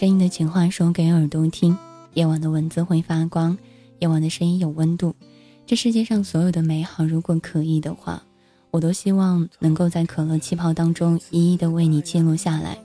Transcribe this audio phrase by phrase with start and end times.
[0.00, 1.76] 声音的情话说给耳朵听，
[2.14, 3.58] 夜晚的文字会发光，
[3.98, 5.14] 夜晚的声音有温度。
[5.66, 8.22] 这世界上所有的美好，如果可以的话，
[8.70, 12.78] 我都希望能够在可乐气泡当中一一的为你记录下来。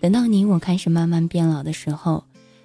[0.00, 2.22] 等到你我开始慢慢变老的时候，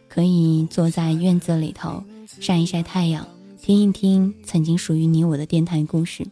[0.07, 2.03] 可以坐在院子里头
[2.39, 3.27] 晒一晒太阳，
[3.59, 6.23] 听一听曾经属于你我的电台故事。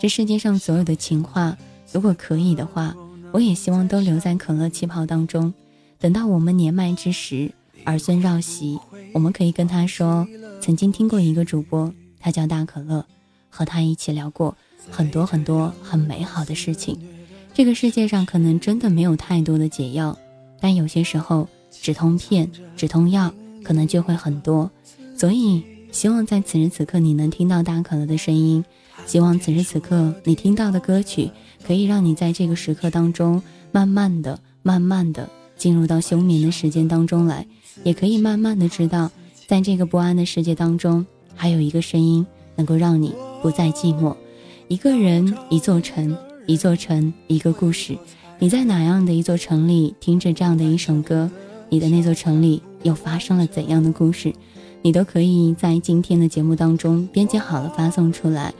[0.00, 1.56] 这世界上所有的情话，
[1.92, 2.92] 如果可以的话，
[3.30, 5.54] 我也希望都留在可乐气泡当中。
[6.00, 7.50] 等到我们年迈之时，
[7.84, 8.78] 儿孙绕膝，
[9.12, 10.26] 我们可以跟他说：
[10.60, 13.04] 曾经听过一个主播，他叫大可乐，
[13.50, 14.56] 和他一起聊过
[14.90, 16.96] 很多很多很美好的事情。
[17.52, 20.16] 这个世界上可能真的没有太多的解药，
[20.60, 24.70] 但有些时候止痛片、止痛药可能就会很多。
[25.16, 28.64] 所以，希望在此时此刻你能听到大可乐的声音，
[29.04, 31.28] 希望此时此刻你听到的歌曲
[31.66, 35.28] 可以让你在这个时刻当中慢慢的、慢慢的。
[35.58, 37.46] 进入到休眠的时间当中来，
[37.82, 39.10] 也可以慢慢的知道，
[39.46, 42.24] 在这个不安的世界当中，还有一个声音
[42.56, 44.16] 能够让你不再寂寞。
[44.68, 47.98] 一个人，一座城，一座城，一个故事。
[48.38, 51.30] 你在哪样的一座城里听着这样的一首歌？
[51.68, 54.32] 你的那座城里又发生了怎样的故事？
[54.80, 58.54] 你都可以在今天的节目当中编辑好了发送出来。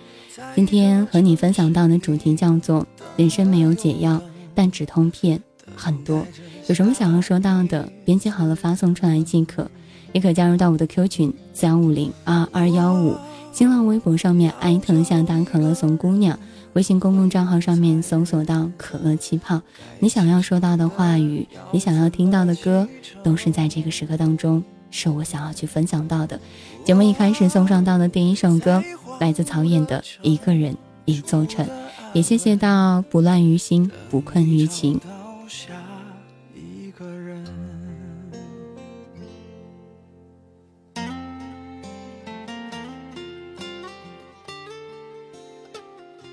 [0.57, 2.85] 今天和你分享到的主题叫做
[3.17, 4.21] “人生没有解药，
[4.55, 5.41] 但止痛片
[5.77, 6.27] 很多”。
[6.69, 9.67] 有什么想要说到的，编辑好了发送出来即可，
[10.13, 13.17] 也可加入到我的 Q 群四幺五零二二幺五，
[13.53, 16.39] 新浪微博上面艾特下大可乐怂姑娘，
[16.75, 19.63] 微信公共账号上面搜索到可乐气泡，
[19.99, 22.87] 你想要说到的话语，你想要听到的歌，
[23.23, 26.39] 都是在这个时刻当中，是我想要去分享到的。
[26.85, 28.85] 节目一开始送上到的第一首歌，
[29.21, 31.67] 来自曹演的一个人一座城，
[32.13, 35.01] 也谢谢到不乱于心，不困于情。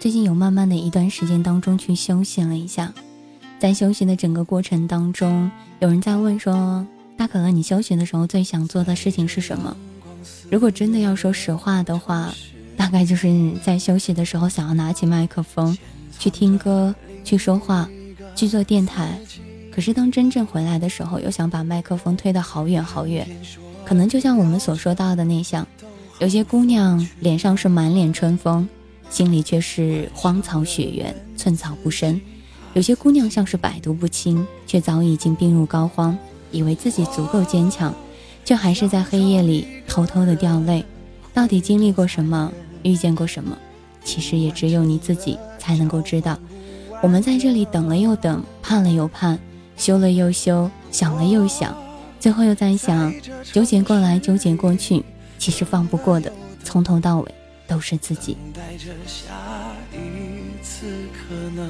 [0.05, 2.93] 最近有慢慢的一段时间当中去休息了一下，
[3.57, 5.49] 在休息的整个过程当中，
[5.79, 6.85] 有人在问说
[7.17, 9.75] ：“大可乐，你休息的时候最想做的事情是什么？”
[10.51, 12.31] 如果真的要说实话的话，
[12.77, 15.75] 大概就是在休息的时候想要拿起麦克风
[16.19, 16.93] 去听歌、
[17.23, 17.89] 去说话、
[18.35, 19.19] 去做电台。
[19.71, 23.27] 可是当真正回来的时候，又想把麦克风推得好远好远。
[23.83, 25.67] 可能就像我们所说到的那项，
[26.19, 28.69] 有些姑娘脸上是满脸春风。
[29.09, 32.19] 心里却是荒草雪原，寸草不生。
[32.73, 36.15] 有些姑娘像是百毒不侵，却早已经病入膏肓，
[36.51, 37.93] 以为自己足够坚强，
[38.43, 40.83] 却还是在黑夜里偷偷的掉泪。
[41.33, 42.51] 到底经历过什么，
[42.83, 43.57] 遇见过什么？
[44.03, 46.37] 其实也只有你自己才能够知道。
[47.01, 49.39] 我们在这里等了又等，盼了又盼，
[49.77, 51.75] 修了又修，想了又想，
[52.19, 53.13] 最后又在想，
[53.53, 55.03] 纠结过来，纠结过去，
[55.37, 56.31] 其实放不过的，
[56.63, 57.35] 从头到尾。
[57.67, 58.33] 都是自己。
[58.33, 59.33] 等待着下
[59.91, 61.69] 一次可能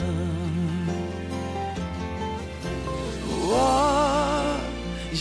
[3.48, 4.58] 我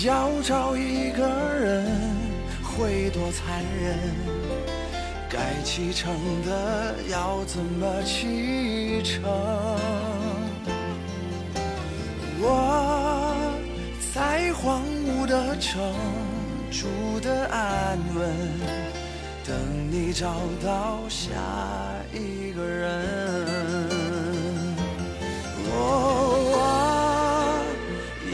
[0.04, 1.86] 要找一个人
[2.62, 3.98] 会多残忍
[5.28, 6.14] 该启程
[6.44, 9.22] 的要怎么启程？
[12.40, 13.34] 我
[14.14, 15.80] 在荒芜的城
[16.70, 16.86] 住
[17.20, 18.93] 的安稳。
[19.46, 19.54] 等
[19.90, 20.32] 你找
[20.64, 21.28] 到下
[22.14, 23.04] 一个人，
[25.66, 25.70] 我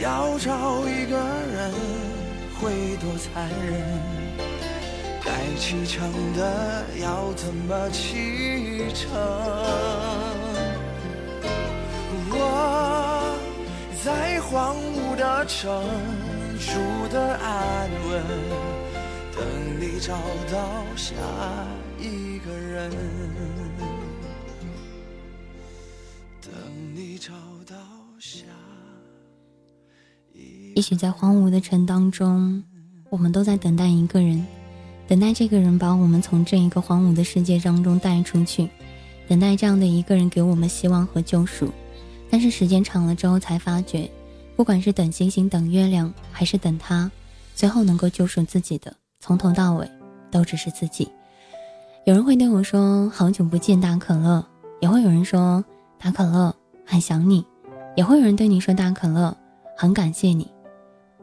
[0.00, 1.18] 要找一个
[1.52, 1.72] 人
[2.60, 4.00] 会多残忍？
[5.24, 5.28] 该
[5.58, 9.10] 启程的要怎么启程？
[12.32, 13.34] 我
[14.04, 15.82] 在荒芜的城
[16.60, 18.79] 住的安稳。
[20.00, 20.16] 找
[20.50, 21.14] 到下
[22.00, 22.90] 一个人，
[26.40, 26.50] 等
[26.94, 27.34] 你找
[27.66, 27.76] 到
[28.18, 28.46] 下。
[30.74, 32.64] 也许在荒芜的城当中，
[33.10, 34.42] 我们都在等待一个人，
[35.06, 38.70] 等待这个人把我们从这一个荒芜的世界当中带出去，
[39.28, 41.70] 等待这样的一个人给我们希望和救赎。
[42.30, 44.10] 但是时间长了之后，才发觉，
[44.56, 47.10] 不管是等星星、等月亮，还是等他，
[47.54, 48.96] 最后能够救赎自己的。
[49.22, 49.86] 从头到尾，
[50.30, 51.10] 都只是自己。
[52.04, 54.44] 有人会对我说：“好久不见，大可乐。”
[54.80, 55.62] 也会有人说
[55.98, 56.54] ：“大可乐，
[56.86, 57.44] 很想你。”
[57.96, 59.36] 也会有人对你说：“大可乐，
[59.76, 60.50] 很感谢你。”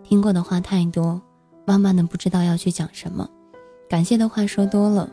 [0.04, 1.20] 听过的话太多，
[1.66, 3.28] 慢慢的不知道要去讲什么。
[3.90, 5.10] 感谢的话说多了，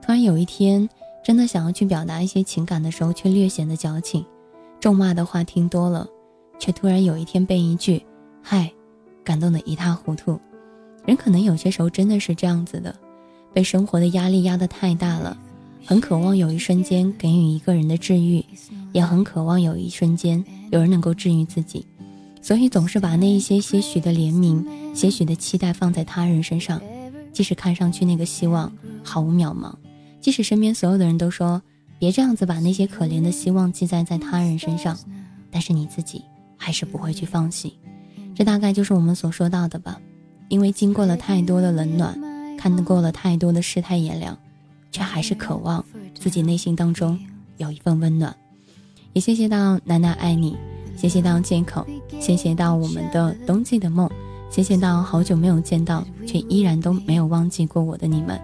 [0.00, 0.88] 突然有一天，
[1.24, 4.24] 真的想要去表达一些情感的时候，却略显得矫情。
[4.78, 6.06] 咒骂的话听多了，
[6.58, 8.06] 却突然有一天被一句
[8.40, 8.70] “嗨”，
[9.24, 10.38] 感动得一塌糊涂。
[11.04, 12.94] 人可能有些时候真的是这样子的，
[13.52, 15.36] 被生活的压力压得太大了，
[15.84, 18.44] 很渴望有一瞬间给予一个人的治愈，
[18.92, 21.84] 也很渴望有一瞬间有人能够治愈自己，
[22.40, 24.64] 所以总是把那一些些许的怜悯、
[24.94, 26.80] 些许的期待放在他人身上，
[27.32, 28.72] 即使看上去那个希望
[29.02, 29.74] 毫无渺茫，
[30.20, 31.60] 即使身边所有的人都说
[31.98, 34.96] 别这样子把那些可怜的希望寄在在他人身上，
[35.50, 36.22] 但是你自己
[36.56, 37.74] 还是不会去放弃。
[38.34, 40.00] 这大概就是我们所说到的吧，
[40.48, 42.16] 因为经过了太多的冷暖，
[42.58, 44.36] 看得过了太多的世态炎凉，
[44.92, 45.82] 却还是渴望
[46.18, 47.18] 自己内心当中
[47.56, 48.36] 有一份温暖。
[49.12, 50.56] 也谢谢到楠楠爱你，
[50.96, 51.86] 谢谢到借口，
[52.20, 54.10] 谢谢到我们的冬季的梦，
[54.50, 58.38] 谢谢到好久没有见到却依然都没有忘记过我的你们。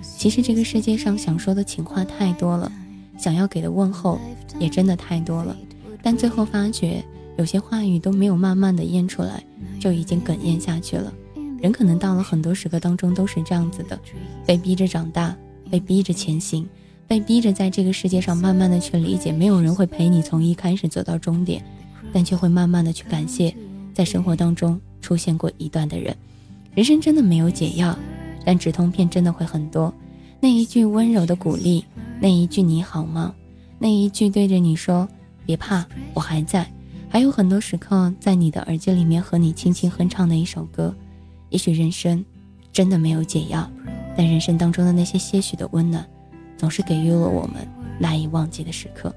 [0.00, 2.70] 其实这个世界上想说的情话太多了，
[3.18, 4.18] 想要给的问候
[4.58, 5.54] 也真的太多了，
[6.00, 7.04] 但最后发觉。
[7.38, 9.44] 有些话语都没有慢慢的咽出来，
[9.78, 11.12] 就已经哽咽下去了。
[11.66, 13.98] 人可能到了很多时刻当中都是这样子的，
[14.46, 15.36] 被逼着长大，
[15.68, 16.64] 被逼着前行，
[17.08, 21.60] 被逼着在这个世界上慢慢的去理解，没有人会陪你从一开始走到终点，
[22.12, 23.52] 但却会慢慢的去感谢，
[23.92, 26.16] 在生活当中出现过一段的人。
[26.72, 27.98] 人生真的没有解药，
[28.44, 29.92] 但止痛片真的会很多。
[30.38, 31.84] 那一句温柔的鼓励，
[32.20, 33.34] 那一句你好吗，
[33.80, 35.08] 那一句对着你说
[35.44, 35.84] 别怕，
[36.14, 36.64] 我还在。
[37.08, 40.94] 还有很多时刻，在你的耳机里面和你轻轻哼唱的一首歌。
[41.50, 42.24] 也许人生
[42.72, 43.70] 真的没有解药，
[44.16, 46.06] 但人生当中的那些些许的温暖，
[46.56, 47.66] 总是给予了我们
[47.98, 49.14] 难以忘记的时刻。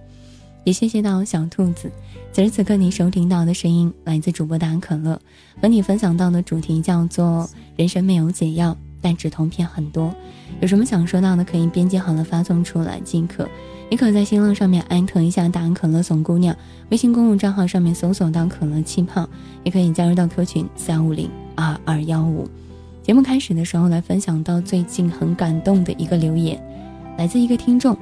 [0.65, 1.91] 也谢谢到小兔子，
[2.31, 5.19] 此时此刻你收听到的声音来自主播达可乐，
[5.61, 10.13] 和你分享到的主题叫做“人生没有解药，但止痛片很多”。
[10.61, 13.49] 有什么想说到的，可以编辑好了发送出来即可。
[13.91, 16.55] 你可在新浪上面艾特一下“大可乐怂姑娘”，
[16.89, 19.27] 微信公众账号上面搜索到“可乐气泡”，
[19.65, 22.47] 也可以加入到 Q 群三五零二二幺五。
[23.01, 26.63] 节目开始的时候，来分享到最近很感动的一个留言，
[27.17, 27.97] 来自一个听众，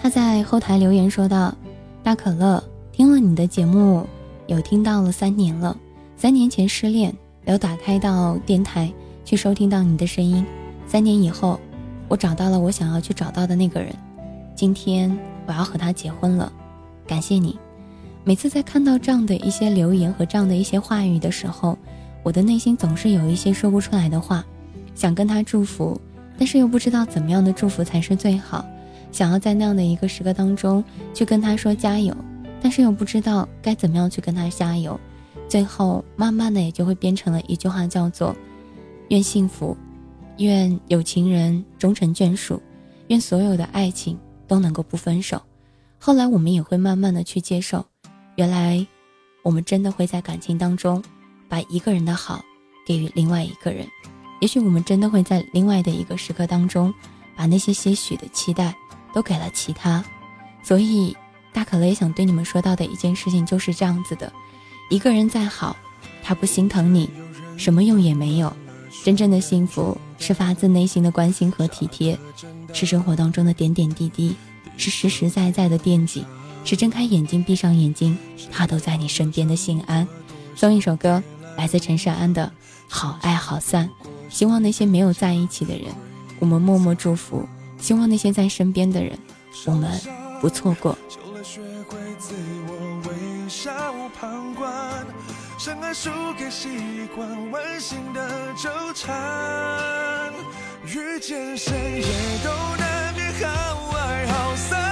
[0.00, 1.54] 他在后台留言说道
[2.02, 4.04] ：“大可乐，听了你的节目，
[4.48, 5.76] 有听到了三年了。
[6.16, 7.14] 三年前失恋，
[7.44, 8.92] 有打开到电台
[9.24, 10.44] 去收听到你的声音。
[10.84, 11.60] 三年以后，
[12.08, 13.94] 我找到了我想要去找到的那个人。”
[14.58, 15.16] 今天
[15.46, 16.52] 我要和他结婚了，
[17.06, 17.56] 感谢你。
[18.24, 21.78] 每次在看到这样的一些留言和这样的一些话语的时候，
[22.24, 24.44] 我的内心总是有一些说不出来的话，
[24.96, 25.96] 想跟他祝福，
[26.36, 28.66] 但是又不知道怎么样的祝福才是最好。
[29.12, 30.82] 想要在那样的一个时刻当中
[31.14, 32.12] 去跟他说加油，
[32.60, 34.98] 但是又不知道该怎么样去跟他加油。
[35.48, 38.34] 最后慢慢的也就会变成了一句话，叫做
[39.10, 39.76] “愿幸福，
[40.38, 42.60] 愿有情人终成眷属，
[43.06, 44.18] 愿所有的爱情”。
[44.48, 45.40] 都能够不分手，
[46.00, 47.84] 后来我们也会慢慢的去接受，
[48.36, 48.84] 原来，
[49.42, 51.04] 我们真的会在感情当中，
[51.48, 52.42] 把一个人的好
[52.86, 53.86] 给予另外一个人，
[54.40, 56.92] 也许我们真的会在另外的一个时刻当中，
[57.36, 58.74] 把那些些许的期待
[59.12, 60.02] 都给了其他，
[60.62, 61.16] 所以
[61.52, 64.32] 大可乐也想对你们说到的一件事情就是这样子的，
[64.90, 65.76] 一个人再好，
[66.22, 67.10] 他不心疼你，
[67.56, 68.52] 什么用也没有，
[69.04, 72.18] 真正的幸福是发自内心的关心和体贴。
[72.72, 74.36] 是生活当中的点点滴滴，
[74.76, 76.24] 是实实在在的惦记，
[76.64, 78.16] 是睁开眼睛闭上眼睛，
[78.50, 80.06] 他都在你身边的心安。
[80.54, 81.22] 送一首歌，
[81.56, 82.46] 来自陈珊安的
[82.88, 83.88] 《好爱好散》，
[84.28, 85.86] 希望那些没有在一起的人，
[86.38, 87.46] 我们默默祝福；
[87.78, 89.18] 希望那些在身边的人，
[89.66, 90.00] 我们
[90.40, 90.96] 不错过。
[100.96, 104.87] 遇见谁也都难免好爱好散。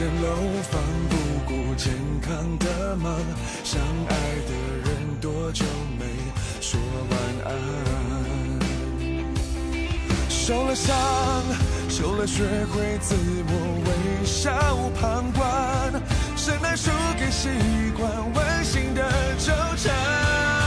[0.00, 0.28] 一间楼
[0.62, 0.80] 房
[1.10, 1.14] 不
[1.44, 1.92] 顾健
[2.22, 3.14] 康的忙，
[3.62, 3.78] 相
[4.08, 4.14] 爱
[4.48, 4.52] 的
[4.86, 5.62] 人多久
[5.98, 6.06] 没
[6.58, 6.80] 说
[7.10, 7.52] 晚安？
[10.30, 10.96] 受了伤，
[11.90, 13.14] 受了学会自
[13.46, 13.52] 我
[13.84, 14.50] 微笑
[14.98, 16.02] 旁观，
[16.34, 17.50] 谁能输给习
[17.94, 19.02] 惯温馨的
[19.36, 20.59] 纠缠？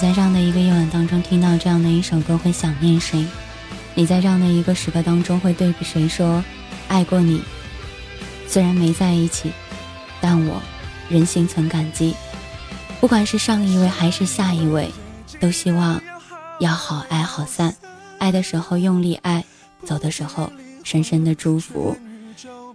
[0.00, 3.22] 在这样的一个夜晚当中听到这样的一首歌，会想念谁？
[3.94, 6.42] 你在这样的一个时刻当中会对谁说
[6.88, 7.42] 爱过你？
[8.48, 9.52] 虽然没在一起，
[10.18, 10.62] 但我
[11.10, 12.14] 仍心存感激。
[12.98, 14.90] 不管是上一位还是下一位，
[15.38, 16.00] 都希望
[16.60, 17.76] 要好爱好散。
[18.16, 19.44] 爱的时候用力爱，
[19.84, 20.50] 走的时候
[20.82, 21.94] 深深的祝福。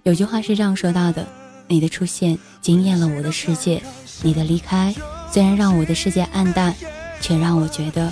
[0.03, 1.27] 有句话是这样说到的：
[1.67, 3.81] 你的出现惊艳了我的世界，
[4.21, 4.93] 你的离开
[5.31, 6.75] 虽然让我的世界暗淡。
[7.21, 8.11] 却让我觉得，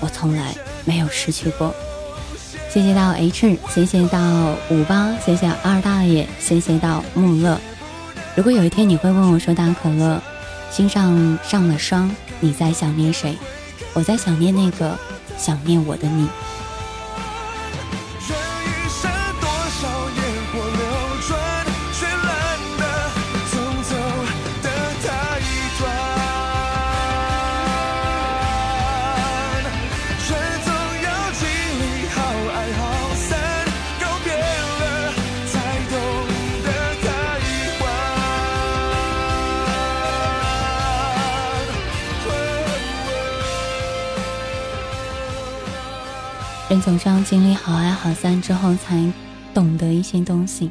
[0.00, 1.74] 我从来没有失去过。
[2.70, 7.58] 谢谢到 H，谢谢到五八，谢谢二大爷，谢谢到木乐。
[8.34, 10.20] 如果有一天你会问我说：“大可乐，
[10.70, 13.36] 心上上了霜，你在想念谁？”
[13.94, 14.94] 我在想念那个
[15.38, 16.28] 想念我的你。
[46.68, 49.12] 人总是要经历好爱好散之后，才
[49.54, 50.68] 懂得一些东西。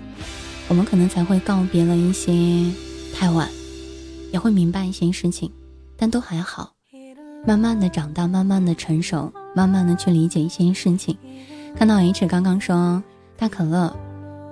[0.67, 2.69] 我们可能才会告别了一些
[3.13, 3.49] 太晚，
[4.33, 5.49] 也会明白一些事情，
[5.95, 6.73] 但都还好。
[7.47, 11.17] 慢慢的长大，慢慢的成熟，慢慢的去理解一些事情。
[11.77, 13.01] 看到 H 刚刚说
[13.37, 13.95] 大可乐，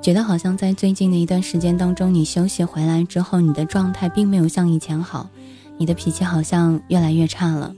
[0.01, 5.29] 觉得好像在最近的一段时间当中，你休息回来之后，你的状态并没有像以前好，
[5.77, 7.75] 你的脾气好像越来越差了。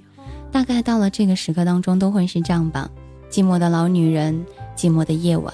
[0.51, 2.91] 大概到了这个时刻当中，都会是这样吧。
[3.36, 4.46] 寂寞的老女人，
[4.77, 5.54] 寂寞的夜晚，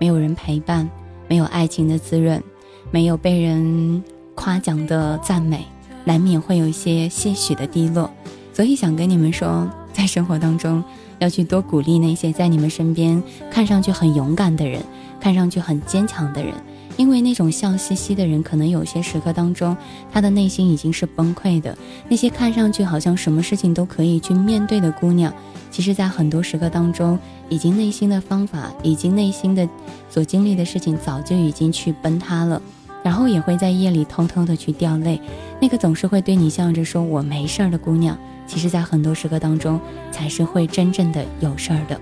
[0.00, 0.90] 没有人陪伴，
[1.28, 2.42] 没有爱情的滋润，
[2.90, 4.02] 没有被人
[4.34, 5.64] 夸奖的赞美，
[6.04, 8.10] 难免会有一些些许的低落。
[8.52, 10.82] 所以想跟你们说，在生活当中
[11.20, 14.82] 要去多鼓励那些在你们身边看上去很勇敢的人，
[15.20, 16.52] 看上去很坚强的人。
[16.96, 19.76] 因为那种笑嘻嘻的人，可能有些时刻当中，
[20.12, 21.76] 他的内心已经是崩溃的。
[22.08, 25.32] 那些看上去好像什么事情都可以去面对的姑娘，
[25.70, 27.18] 其实，在很多时刻当中，
[27.48, 29.66] 已经内心的方法，已经内心的
[30.10, 32.60] 所经历的事情，早就已经去崩塌了。
[33.02, 35.18] 然后也会在夜里偷偷的去掉泪。
[35.58, 39.80] 那个总是会对你笑着说我没事儿的姑娘，其实，在很多时刻当中，
[40.12, 41.98] 才是会真正的有事儿的。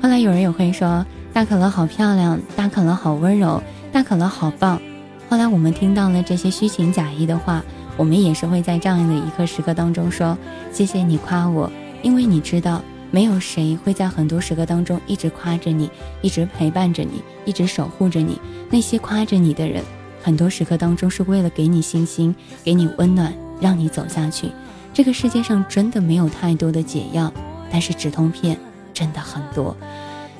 [0.00, 1.04] 后来有人也会说，
[1.34, 3.62] 大可乐好漂亮，大可乐好温柔。
[3.92, 4.80] 大可乐好棒！
[5.28, 7.62] 后来我们听到了这些虚情假意的话，
[7.96, 10.36] 我们也是会在这样的一刻时刻当中说
[10.72, 11.70] ：“谢谢你夸我，
[12.02, 15.90] 因为你知道，没有谁会在很多时刻当中一直夸着你，
[16.22, 18.40] 一直陪伴着你，一直守护着你。
[18.70, 19.82] 那些夸着你的人，
[20.22, 24.50] 很多时刻当中是为了给你信心，给你温暖，让你走下去。
[24.92, 27.32] 这个世界上真的没有太多的解药，
[27.70, 28.58] 但是止痛片
[28.92, 29.76] 真的很多。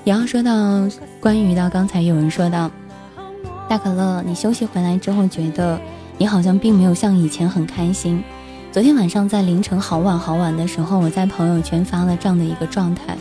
[0.05, 0.89] 也要说到
[1.21, 2.71] 关于到刚才有人说到。
[3.69, 5.79] 大可乐，你休息回来之后，觉得
[6.17, 8.25] 你好像并没有像以前很开心。
[8.73, 13.15] 昨天晚上在凌晨好晚好晚的时候，我在朋友圈发了这样的一个状态，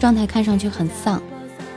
[0.00, 1.22] 状态看上去很丧。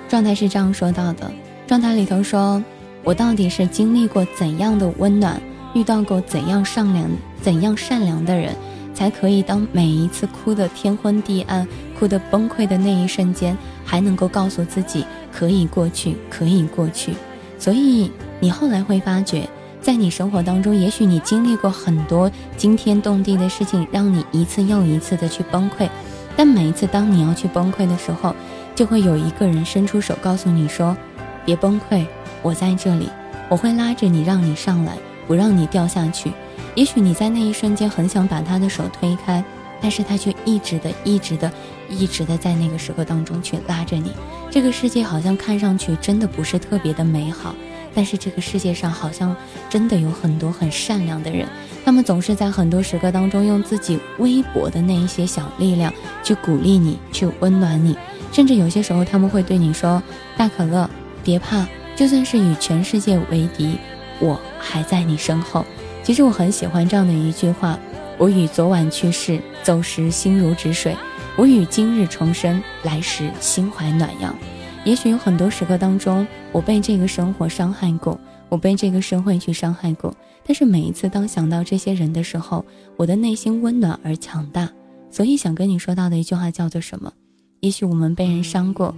[0.10, 1.32] 状态是这样说到的：
[1.68, 2.64] 状态里头说，
[3.04, 5.40] 我到底是经历过怎样的温暖，
[5.76, 7.08] 遇到过怎样善良、
[7.40, 8.56] 怎样善良的人，
[8.96, 11.68] 才可以当每一次哭得天昏地暗、
[12.00, 13.56] 哭得崩溃的那一瞬间，
[13.86, 17.14] 还能够告诉自己可以过去，可以过去。
[17.60, 19.48] 所以你后来会发觉，
[19.82, 25.90] 在你生活当中，也许你经历过很多惊天动地的事情，让你一次又一次的去崩溃。
[26.36, 28.36] 但每一次当你要去崩溃的时候，
[28.76, 30.96] 就会有一个人伸出手告诉你说
[31.44, 32.06] ：“别崩溃，
[32.44, 33.10] 我在这里，
[33.50, 36.32] 我会拉着你，让你上来，不让你掉下去。”
[36.76, 39.44] 也许你在那一瞬间很想把他的手推开，
[39.82, 41.52] 但是他却一直的、一直的、
[41.90, 44.12] 一直的在那个时刻当中去拉着你。
[44.50, 47.54] 这个世界好像看上去真的不是特别的美好，
[47.94, 49.36] 但是这个世界上好像
[49.70, 51.46] 真的有很多很善良的人，
[51.86, 57.98] 他们总是在很多时刻当中用自己微薄的那一些小力量去鼓励你，去温暖你，
[58.32, 60.02] 甚至有些时候他们会对你说
[60.38, 60.90] ：“大可乐，
[61.24, 63.78] 别怕，就算是与全世界为敌，
[64.20, 65.66] 我还在你身后。”
[66.04, 67.78] 其实我很喜欢这样的一句话：
[68.18, 70.94] 我与昨晚去世，走时心如止水；
[71.38, 74.36] 我与今日重生，来时心怀暖阳。
[74.84, 80.12] 也许有很多时刻当中，我被这个生活伤害过，我被这个社会去伤害过。
[80.44, 82.66] 但是每一次当想到这些人的时候，
[82.96, 84.68] 我的内心温暖而强大。
[85.12, 87.14] 所以想跟你说到的一句话叫做什么？
[87.60, 88.96] 也许我们被人伤过，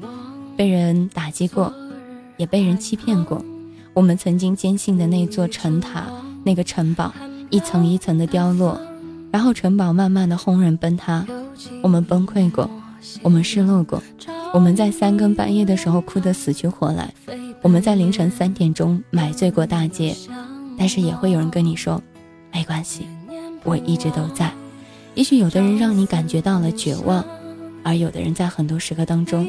[0.55, 1.74] 被人打击过，
[2.38, 3.43] 也被人欺骗过。
[3.93, 6.05] 我们曾经坚信的那座城塔。
[6.46, 7.13] 那个城堡
[7.50, 8.79] 一层一层的凋落，
[9.29, 11.25] 然后城堡慢慢的轰然崩塌。
[11.81, 12.69] 我们崩溃过，
[13.21, 14.01] 我们失落过，
[14.53, 17.13] 我们在三更半夜的时候哭得死去活来，
[17.61, 20.15] 我们在凌晨三点钟买醉过大街。
[20.77, 22.01] 但是也会有人跟你说，
[22.53, 23.05] 没关系，
[23.63, 24.51] 我一直都在。
[25.15, 27.25] 也许有的人让你感觉到了绝望，
[27.83, 29.47] 而有的人在很多时刻当中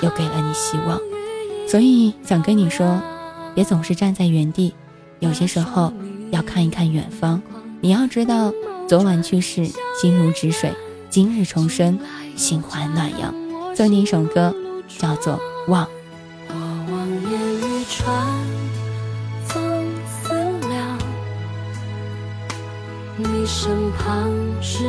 [0.00, 1.00] 又给了你希望。
[1.68, 3.00] 所以想跟你说，
[3.54, 4.74] 别总是站在原地，
[5.20, 5.92] 有些时候。
[6.32, 7.40] 要看一看远方，
[7.80, 8.52] 你要知道，
[8.88, 9.64] 昨晚去世，
[10.02, 10.72] 心如止水；
[11.08, 11.98] 今日重生，
[12.36, 13.34] 心怀暖阳。
[13.74, 14.54] 送你一首歌，
[14.98, 15.34] 叫做
[15.70, 15.84] 《忘》。
[16.48, 16.54] 我
[16.90, 18.26] 望眼欲穿，
[19.48, 19.56] 总
[20.06, 20.34] 思
[20.68, 20.98] 量，
[23.16, 24.84] 你身旁是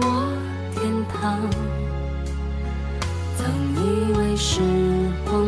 [0.00, 0.32] 我
[0.74, 1.38] 天堂。
[3.36, 3.46] 曾
[3.76, 4.60] 以为是
[5.28, 5.44] 光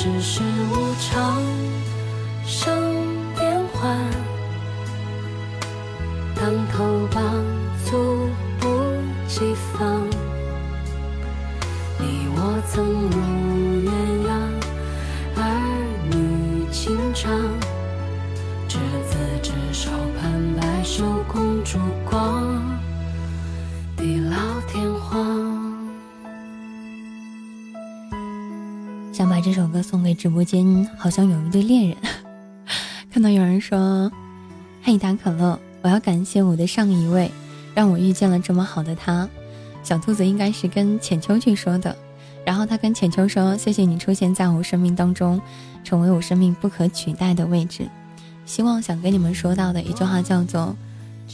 [0.00, 1.42] 世事无常，
[2.46, 2.72] 生
[3.34, 4.17] 变幻。
[29.18, 31.96] 想把这首歌送给直播间，好像有一对恋人。
[33.10, 34.08] 看到有人说
[34.80, 37.28] ：“嘿，大可乐，我要感谢我的上一位，
[37.74, 39.28] 让我遇见了这么好的他。”
[39.82, 41.96] 小兔子应该是跟浅秋去说的，
[42.44, 45.40] 然后他跟浅秋说：“谢谢你出现在我生命当中，
[45.82, 47.88] 成为我生命不可取代的位置。”
[48.46, 50.76] 希望想跟你们说到的一句话叫做：“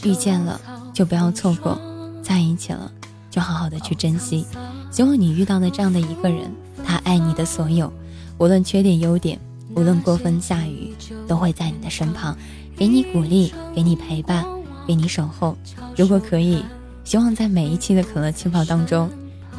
[0.04, 0.58] 遇见了
[0.94, 1.78] 就不要错过。”
[2.24, 2.90] 在一起了，
[3.30, 4.46] 就好好的去珍惜。
[4.90, 6.50] 希望你遇到的这样的一个人，
[7.04, 7.92] 爱你的所有，
[8.38, 9.38] 无论缺点优点，
[9.76, 10.92] 无论刮风下雨，
[11.28, 12.36] 都会在你的身旁，
[12.76, 14.44] 给你鼓励，给你陪伴，
[14.86, 15.56] 给你守候。
[15.96, 16.64] 如果可以，
[17.04, 19.08] 希望在每一期的可乐气泡当中，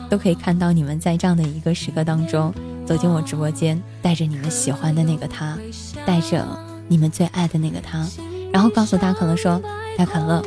[0.10, 2.54] 都可以看到你们在这样的一个时刻当中，
[2.86, 5.58] 走进我直播间，带着你们喜欢的那个他，
[6.06, 6.46] 带着
[6.88, 8.08] 你们最爱的那个他，
[8.52, 9.62] 然后告诉大可乐说
[9.98, 10.44] ：“大可乐，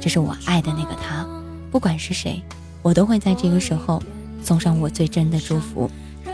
[0.00, 1.26] 这是我爱的那个他。”
[1.70, 2.42] 不管是谁，
[2.82, 4.02] 我都会在这个时候
[4.42, 5.90] 送上我最真的祝福。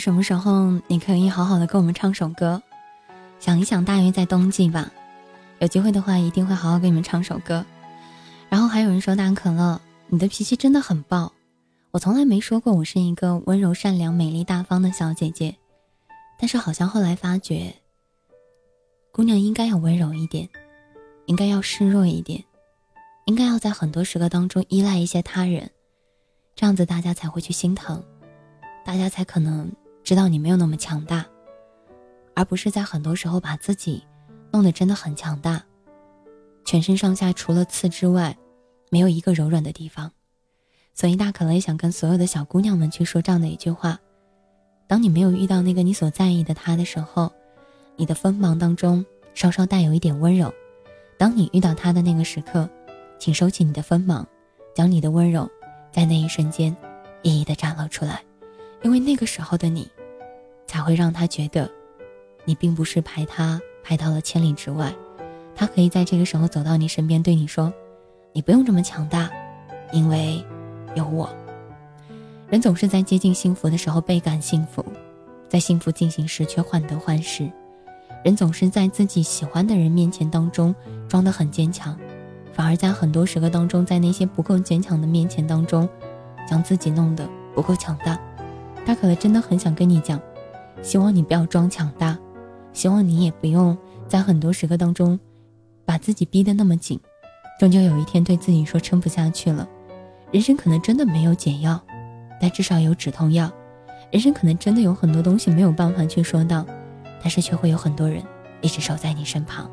[0.00, 2.60] 什么时候你可以好好的跟我们唱首歌？
[3.38, 4.90] 想一想，大约在冬季吧。
[5.58, 7.64] 有机会的话，一定会好好给你们唱首歌。
[8.48, 11.30] 然后还有人说大可乐，你的脾气真的很爆。
[11.90, 15.54] 我从来没说过我是一个温柔、善良、美丽、大方的小姐姐，
[16.38, 17.74] 但是好像后来发觉，
[19.12, 20.48] 姑娘应该要温柔一点，
[21.26, 22.42] 应该要示弱一点，
[23.26, 25.70] 应该要在很多时刻当中依赖一些他人。
[26.56, 28.02] 这样子大家才会去心疼，
[28.84, 29.70] 大家才可能
[30.10, 31.24] 知道你没有那么强大，
[32.34, 34.02] 而不是在很多时候把自己
[34.50, 35.62] 弄得真的很强大，
[36.64, 38.36] 全身上下除了刺之外，
[38.90, 40.10] 没有一个柔软的地方。
[40.94, 44.00] 所以大可乐也想跟所有的小姑娘们去说这样的一句话：
[44.88, 47.32] 当你没有遇到那个你所在意的他的时候，
[47.94, 50.50] 你的锋芒当中稍稍带有一点温柔；
[51.16, 52.68] 当你遇到他的那个时刻，
[53.16, 54.26] 请收起你的锋芒，
[54.74, 55.48] 将你的温柔
[55.92, 56.76] 在那一瞬间
[57.22, 58.20] 一一的展露出来，
[58.82, 59.88] 因为那个时候的你，
[60.70, 61.68] 才会让他觉得，
[62.44, 64.94] 你并不是排他排到了千里之外，
[65.56, 67.72] 他可以在这个时候走到你身边，对你说
[68.32, 69.28] ：“你不用这么强大，
[69.90, 70.40] 因为。”
[70.96, 71.28] 有我。
[72.48, 74.84] 人总是在接近幸福的时候倍感幸福，
[75.48, 77.50] 在幸福进行时却患得患失。
[78.24, 80.74] 人总是在自己喜欢的人面前当中
[81.08, 81.96] 装得很坚强，
[82.52, 85.88] 反而在很多时刻当中，在那些不够坚强的面前当中，
[86.48, 88.18] 将自己弄得不够强大。
[88.84, 90.20] 他可能真的很想跟你讲，
[90.82, 92.18] 希望你不要装强大，
[92.72, 93.76] 希望你也不用
[94.08, 95.18] 在很多时刻当中
[95.84, 96.98] 把自己逼得那么紧，
[97.58, 99.68] 终究有一天对自己说撑不下去了。
[100.30, 101.80] 人生可能真的没有解药，
[102.40, 103.50] 但至少有止痛药。
[104.10, 106.64] 人生可能真的有很多东西没有办法去说到，
[107.20, 108.22] 但是却会有很多人
[108.60, 109.70] 一直守在你身旁。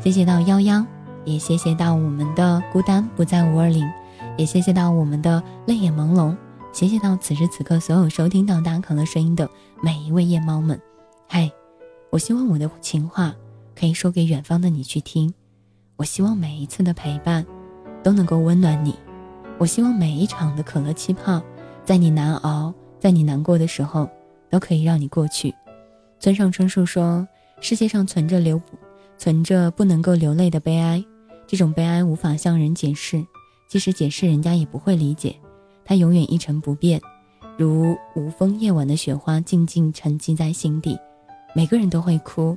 [0.00, 0.84] 谢谢到幺幺，
[1.24, 3.84] 也谢谢到我们的孤单不在五二零，
[4.36, 6.36] 也谢谢到我们的泪眼朦胧，
[6.72, 9.48] 谢谢到此时此刻所有收听到大可乐声音的
[9.80, 10.80] 每一位夜猫们。
[11.28, 11.48] 嗨，
[12.10, 13.34] 我希望我的情话
[13.76, 15.32] 可以说给远方的你去听，
[15.96, 17.46] 我希望每一次的陪伴
[18.02, 18.94] 都能够温暖你。
[19.56, 21.40] 我希望每一场的可乐气泡，
[21.84, 24.08] 在你难熬、在你难过的时候，
[24.50, 25.54] 都可以让你过去。
[26.18, 27.26] 村上春树说
[27.60, 28.60] ：“世界上存着流，
[29.16, 31.04] 存着不能够流泪的悲哀，
[31.46, 33.24] 这种悲哀无法向人解释，
[33.68, 35.36] 即使解释，人家也不会理解。
[35.84, 37.00] 它永远一成不变，
[37.58, 40.96] 如无风夜晚的雪花，静静沉积在心底。
[41.54, 42.56] 每个人都会哭，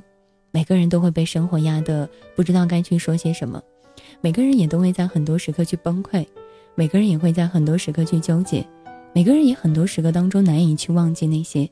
[0.52, 3.60] 每个人都会被生活压得不知道该去说些什么，
[4.20, 6.24] 每个人也都会在很多时刻去崩溃。”
[6.74, 8.66] 每个人也会在很多时刻去纠结，
[9.12, 11.68] 每个人也很多时刻当中难以去忘记那些，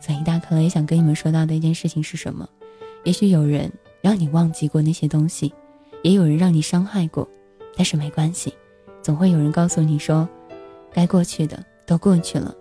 [0.00, 2.48] 所以大可乐也想跟你们说到的一件事情是什么？
[3.04, 5.52] 也许有人让你忘记过那些东西，
[6.02, 7.28] 也有人让你伤害过，
[7.76, 8.54] 但是没关系，
[9.02, 10.26] 总会有人告诉你说，
[10.90, 12.54] 该过去的都过去了，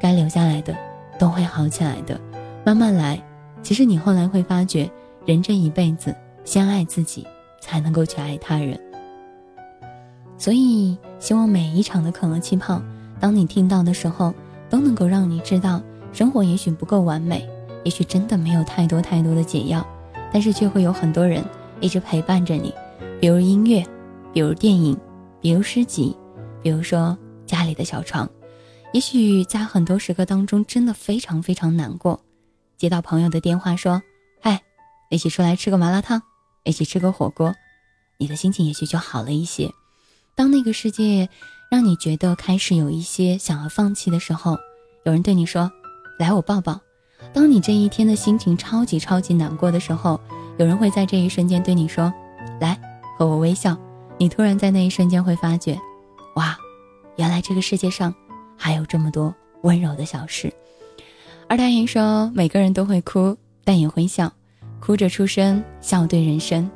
[0.00, 0.74] 该留下来的
[1.18, 2.18] 都会好起来的，
[2.64, 3.22] 慢慢来。
[3.62, 4.90] 其实你后来会发觉，
[5.26, 7.26] 人这一辈子，先爱自己，
[7.60, 8.80] 才能够去爱他人。
[10.38, 12.80] 所以，希望每一场的可乐气泡，
[13.20, 14.32] 当你听到的时候，
[14.70, 17.46] 都能够让你知道，生活也许不够完美，
[17.84, 19.86] 也许真的没有太多太多的解药，
[20.32, 21.44] 但是却会有很多人
[21.80, 22.74] 一直陪伴着你，
[23.20, 23.84] 比如音乐，
[24.32, 24.96] 比如电影，
[25.38, 26.16] 比如诗集，
[26.62, 28.26] 比如说家里的小床。
[28.92, 32.20] 也许在很多时刻当中，真的非常非常难过，
[32.76, 34.02] 接到朋友的电话说
[34.42, 34.62] ：“嗨，
[35.10, 36.20] 一起出来吃个麻辣烫，
[36.64, 37.54] 一起吃个火锅”，
[38.18, 39.70] 你的心情也许就好了一些。
[40.34, 41.28] 当那个世界
[41.70, 44.58] 让你觉得开始有一些想要放弃的时候，
[45.04, 45.70] 有人对你说
[46.18, 46.80] ：“来，我抱抱。”
[47.32, 50.20] 当你这一天的心情超级超级难过的时候，
[50.58, 52.12] 有人会在这一瞬间对你说
[52.60, 52.80] ：“来，
[53.16, 53.78] 和我微笑。”
[54.18, 55.78] 你突然在那一瞬间会发觉，
[56.34, 56.58] 哇，
[57.16, 58.14] 原来这个世界上
[58.60, 60.52] 还有这么多温柔的小事。
[61.48, 64.30] 而大言说：“每个人都会哭，但也会笑，
[64.78, 66.70] 哭着出生，笑对人生。”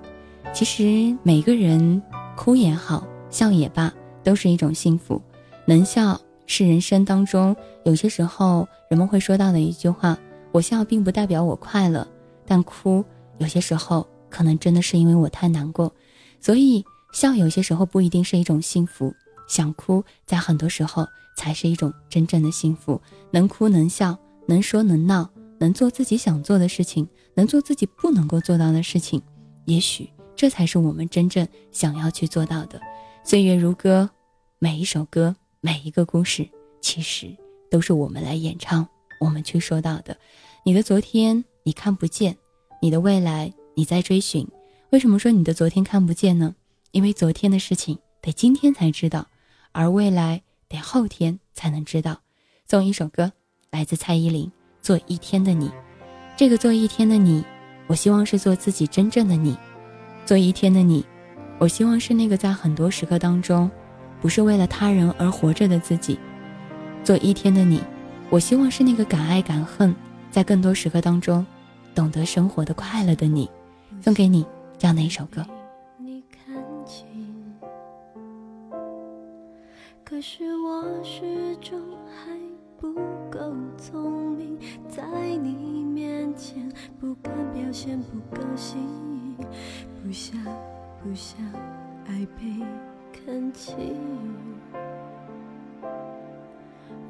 [0.55, 2.03] 其实每个人
[2.35, 3.07] 哭也好。
[3.31, 3.92] 笑也罢，
[4.23, 5.20] 都是一种幸福。
[5.66, 10.16] 能笑是人生当中有些时候人们会说到的一句话。
[10.53, 12.07] 我笑并不代表我快乐，
[12.47, 13.05] 但哭
[13.38, 15.92] 有些时候可能真的是因为我太难过。
[16.40, 19.12] 所以笑有些时候不一定是一种幸福，
[19.49, 23.01] 想哭在很多时候才是一种真正的幸福。
[23.31, 29.23] 能哭能笑，能说能闹，能做自己想做的事情，能做自己不能够做到的事情，
[29.66, 32.81] 也许这才是我们真正想要去做到的。
[33.23, 34.11] 岁月如歌，
[34.59, 36.49] 每一首歌，每一个故事，
[36.81, 37.35] 其实
[37.70, 38.87] 都是我们来演唱，
[39.20, 40.16] 我们去说到的。
[40.64, 42.37] 你的昨天你看不见，
[42.81, 44.47] 你的未来你在追寻。
[44.90, 46.55] 为什么说你的昨天看不见呢？
[46.92, 49.27] 因为昨天的事情得今天才知道，
[49.73, 50.42] 而未来
[50.75, 52.21] 得后天才能知道。
[52.67, 53.33] 送一首歌，
[53.71, 54.47] 来自蔡依林，
[54.83, 55.69] 《做一天的你》。
[56.37, 57.45] 这个做一天的你，
[57.87, 59.57] 我希望是做自己真正的你，
[60.27, 61.05] 做一天的你。
[61.59, 63.71] 我希望是那个在很多时刻当中，
[64.21, 66.19] 不是为了他人而活着的自己。
[67.05, 67.81] 做一天的你，
[68.31, 69.95] 我希望是那个敢爱敢恨，
[70.31, 71.47] 在更多时刻当中，
[71.95, 73.49] 懂得生活的快乐的你。
[74.03, 74.45] 送给你
[74.77, 75.47] 这样的一首歌。
[80.14, 82.38] 可是我始终还
[82.79, 82.94] 不
[83.29, 84.57] 够聪明，
[84.88, 85.03] 在
[85.42, 88.79] 你面前不敢表现不高兴，
[90.00, 90.40] 不想
[91.03, 91.44] 不想
[92.07, 92.64] 爱被
[93.12, 94.54] 看清。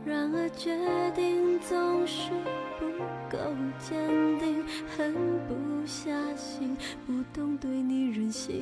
[0.07, 0.77] 然而决
[1.15, 2.31] 定总是
[2.79, 2.85] 不
[3.31, 3.39] 够
[3.79, 3.97] 坚
[4.39, 4.63] 定，
[4.95, 5.15] 狠
[5.49, 8.61] 不下心，不懂对你任性。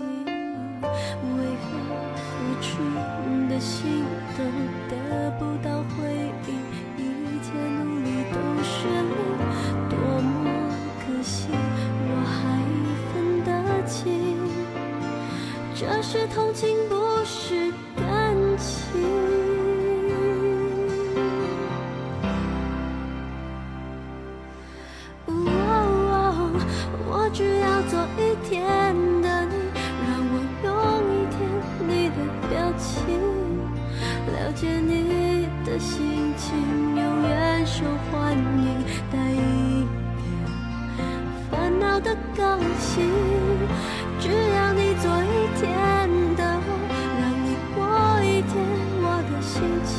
[0.82, 1.68] 为何
[2.14, 2.22] 付
[2.60, 2.68] 出
[3.50, 4.04] 的心
[4.38, 4.44] 都
[4.88, 6.14] 得不到回
[6.46, 6.54] 应？
[6.96, 9.12] 一切努力都是零，
[9.90, 11.48] 多么可惜，
[12.06, 12.38] 我还
[13.12, 13.50] 分得
[13.84, 14.38] 清，
[15.74, 18.02] 这是同情，不是感
[18.58, 19.31] 情。
[42.36, 43.10] 高兴
[44.18, 46.68] 只要你做一天的我
[47.20, 47.78] 让你过
[48.22, 48.52] 一天
[49.02, 49.92] 我的心情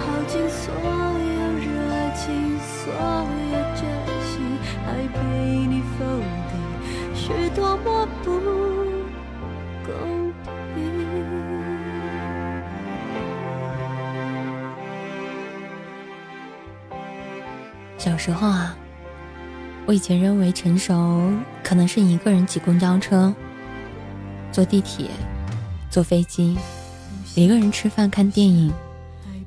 [0.00, 1.70] 耗尽所有热
[2.14, 2.22] 情
[2.60, 2.92] 所
[3.52, 3.80] 有真
[4.22, 4.32] 心
[4.84, 5.18] 还被
[5.66, 6.04] 你否
[6.50, 6.52] 定
[7.14, 8.26] 是多么不
[9.86, 10.32] 公
[10.74, 10.76] 平
[17.96, 18.76] 小时候啊
[19.92, 21.30] 我以前认为成熟
[21.62, 23.30] 可能是一个人挤公交车、
[24.50, 25.04] 坐地铁、
[25.90, 26.56] 坐飞机，
[27.34, 28.72] 一个人吃饭看电影，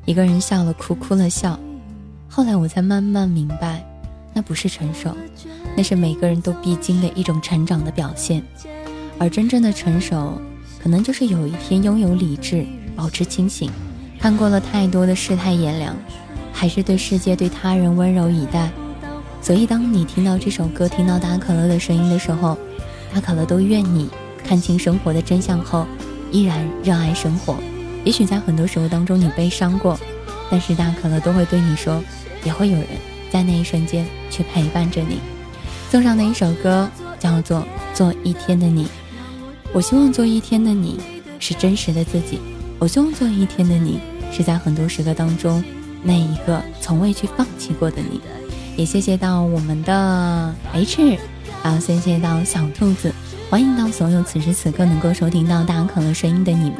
[0.05, 1.60] 一个人笑了哭哭了笑。
[2.29, 3.84] 后来我才慢慢明白，
[4.36, 5.17] 那不是成熟，
[5.75, 8.43] 那是每个人都必经的一种成长的表现。
[9.17, 10.39] 而真正的成熟，
[10.79, 13.71] 可能就是有一天拥有理智，保持清醒，
[14.19, 15.95] 看过了太多的世态炎凉。
[16.53, 18.69] 还是对世界、对他人温柔以待。
[19.45, 22.58] 所以，当你听到这首歌，听到大可乐的声音的时候，
[23.13, 24.10] 大可乐都愿你
[24.43, 25.86] 看清生活的真相后，
[26.31, 27.55] 依然热爱生活。
[28.03, 29.99] 也许在很多时候当中，你悲伤过，
[30.49, 32.03] 但是大可乐都会对你说，
[32.43, 32.88] 也会有人
[33.29, 35.19] 在那一瞬间去陪伴着你。
[35.91, 37.60] 送上的一首歌叫做
[37.93, 38.86] 《做一天的你》。
[39.73, 40.99] 我希望做一天的你
[41.38, 42.39] 是真实的自己。
[42.79, 43.99] 我希望做一天的你
[44.31, 45.63] 是在很多时刻当中。
[46.01, 48.19] 那一个从未去放弃过的你，
[48.77, 51.17] 也谢谢到我们的 H，
[51.63, 53.09] 还有谢谢到小兔子，
[53.49, 56.79] 欢迎到所有此时此刻能够收听到大可乐声音的你们。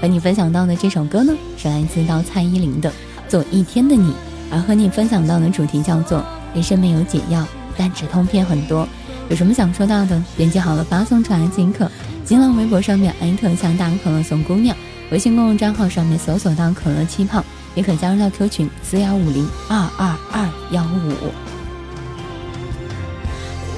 [0.00, 2.90] 和你分享到的这首歌呢，是来自到蔡依林的
[3.28, 4.10] 《做一天的你》，
[4.50, 7.46] 而和你分享到的主题叫做“人生没有解药，
[7.76, 8.88] 但止痛片很多”。
[9.28, 11.90] 有什么想说到的，编辑好了发送出来即可。
[12.24, 14.74] 新浪微博上面艾特向大可乐送姑娘，
[15.10, 17.44] 微信公众账号上面搜索到可乐气泡。
[17.76, 21.30] 也可加入到 Q 群四幺五零二二二幺五。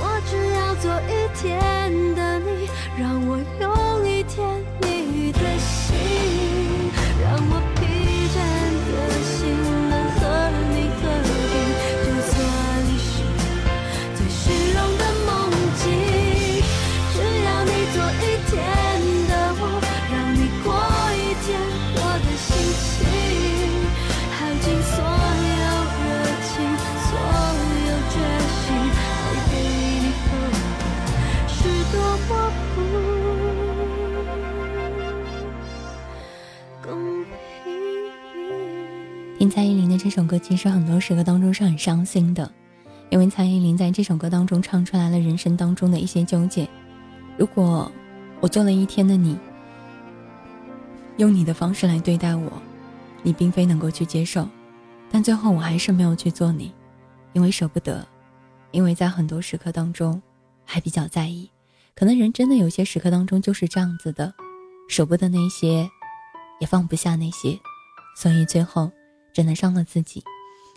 [0.00, 1.77] 我只要做一天
[39.98, 42.50] 这首歌，其实很多时刻当中是很伤心的，
[43.10, 46.68] 因为蔡依林在这首歌当中唱出来了人生当中的一些纠结。
[47.36, 47.90] 如果
[48.40, 49.36] 我做了一天的你，
[51.16, 52.52] 用你的方式来对待我，
[53.22, 54.48] 你并非能够去接受，
[55.10, 56.72] 但最后我还是没有去做你，
[57.32, 58.06] 因为舍不得，
[58.70, 60.22] 因为在很多时刻当中
[60.64, 61.50] 还比较在意。
[61.96, 64.32] 可能人真的有些时刻当中就是这样子的，
[64.88, 65.90] 舍不得那些，
[66.60, 67.58] 也放不下那些，
[68.16, 68.90] 所以最后。
[69.32, 70.22] 只能伤了自己。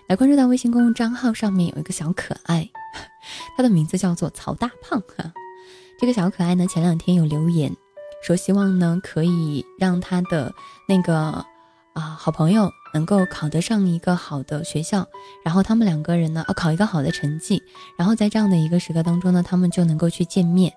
[0.07, 2.69] 来关注到微信公众账号上面有一个小可爱，
[3.55, 5.31] 他的名字叫做曹大胖哈。
[5.99, 7.73] 这个小可爱呢，前两天有留言
[8.23, 10.51] 说，希望呢可以让他的
[10.87, 11.15] 那个
[11.93, 15.07] 啊好朋友能够考得上一个好的学校，
[15.45, 17.61] 然后他们两个人呢，啊考一个好的成绩，
[17.97, 20.73] 然后在这样的一个时刻当中呢，他们就能够去见面。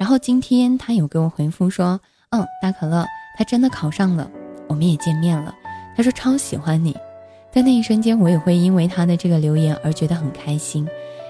[0.00, 3.04] 然后今天他有给我回复说，嗯，大可乐，
[3.36, 4.30] 他真的考上了，
[4.68, 5.54] 我们也见面了。
[5.96, 6.96] 他说超喜欢你。
[7.58, 10.86] 在那一瞬间，我也会因为他的这个留言而觉得很开心，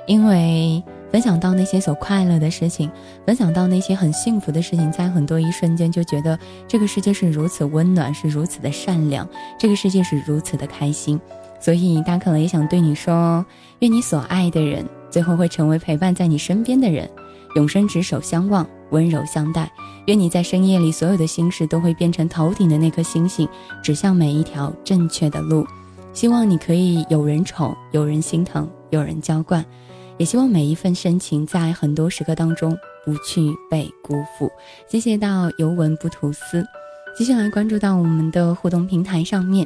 [0.07, 2.91] 因为分享到那些所快乐的事情，
[3.27, 9.27] 分享到那些很幸福的事情，在很多一瞬间就觉得这个世界是如此温暖，是如此的善良，
[9.59, 11.19] 这个世界是如此的开心。
[11.59, 13.43] 所以大可乐也想对你说，
[13.79, 17.09] 愿你所爱的人最后会成为陪伴在你身边的人，
[17.57, 19.73] 永生执手相望，温柔相待。
[20.05, 23.49] 愿你在深夜里所有的心事都会变成头顶的那颗星星，
[23.83, 25.67] 指向每一条正确的路。
[26.13, 29.65] 希望你可以有人宠，有人心疼，有人浇灌。
[30.17, 34.51] 也希望每一份深情在很多时刻当中不去被辜负。
[34.89, 36.67] 谢谢到尤文不吐丝，
[37.17, 39.65] 继续来关注到我们的互动平台上面。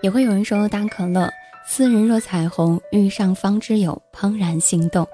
[0.00, 1.28] 也会有人说大可乐，
[1.66, 5.08] 斯人若彩虹，遇上方知有，怦然心动。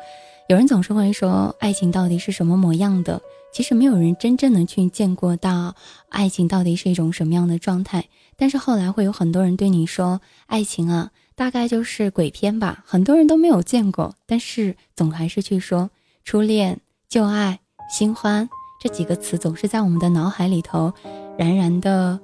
[0.49, 3.19] 有人总是会说，爱情到底是什么模样的？
[3.57, 5.75] 其实没有人真正的去见过到
[6.11, 8.05] 爱情到底是一种什么样的状态。
[8.37, 12.85] 但是后来会有很多人对你说，爱情啊，大概就是鬼片吧。
[12.87, 15.89] 很多人都没有见过，但是总还是去说
[16.23, 17.59] 初恋、旧爱、
[17.91, 18.47] 新欢
[18.79, 20.93] 这几个词，总是在我们的脑海里头
[21.39, 22.21] 冉冉的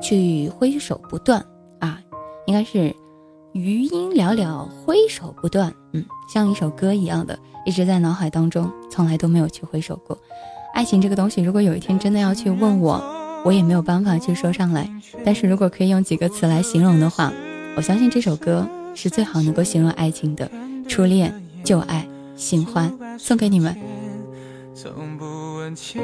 [0.00, 1.44] 去挥手不断
[1.80, 2.00] 啊。
[2.46, 2.94] 应该是
[3.52, 5.74] 余音袅袅，挥手不断。
[5.92, 10.16] 嗯，像一首歌一样的，一直在脑海当中，从来都没有去回首过。
[10.74, 13.02] 爱情这个东西，如果有一天真的要去问我，
[13.44, 14.88] 我也没有办法去说上来。
[15.24, 17.32] 但是如果可以用几个词来形容的话，
[17.76, 20.50] 我相信这首歌是最好能够形容爱情的：
[20.88, 22.92] 初恋、旧爱、新欢。
[23.18, 23.76] 送给你们。
[24.74, 25.24] 从不
[25.56, 26.00] 问前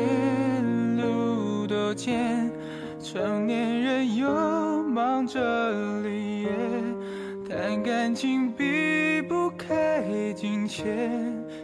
[0.97, 2.51] 路多艰，
[3.03, 4.29] 成年人又
[4.83, 8.65] 忙着离别，谈感情比
[9.67, 10.85] 不开金钱，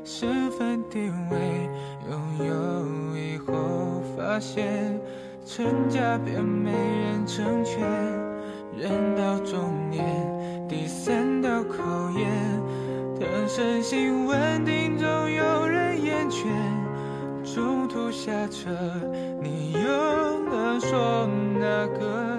[0.04, 0.98] 身份地
[1.30, 1.38] 位
[2.10, 5.00] 拥有以后，发现
[5.46, 7.80] 成家便没人成全，
[8.76, 10.04] 人到中年
[10.68, 12.28] 第三道考验，
[13.20, 16.48] 等身心稳定，总有人厌倦，
[17.54, 18.70] 中途下车，
[19.40, 21.28] 你又能说
[21.60, 22.31] 哪个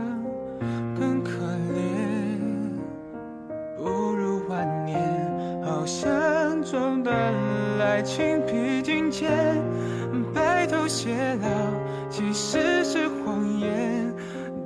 [7.93, 9.27] 爱情披荆棘，
[10.33, 11.47] 白头偕老
[12.09, 14.11] 其实是谎言，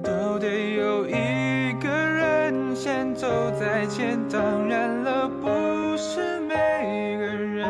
[0.01, 3.27] 都得有一个人先走
[3.59, 4.17] 在前。
[4.29, 7.67] 当然了，不是每个人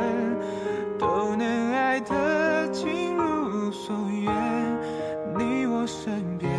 [1.00, 4.32] 都能爱得尽如所愿。
[5.39, 6.52] 你我身边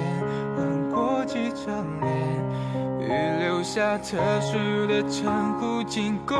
[0.56, 4.58] 换过几张脸，预留下特殊
[4.88, 6.36] 的称呼，仅供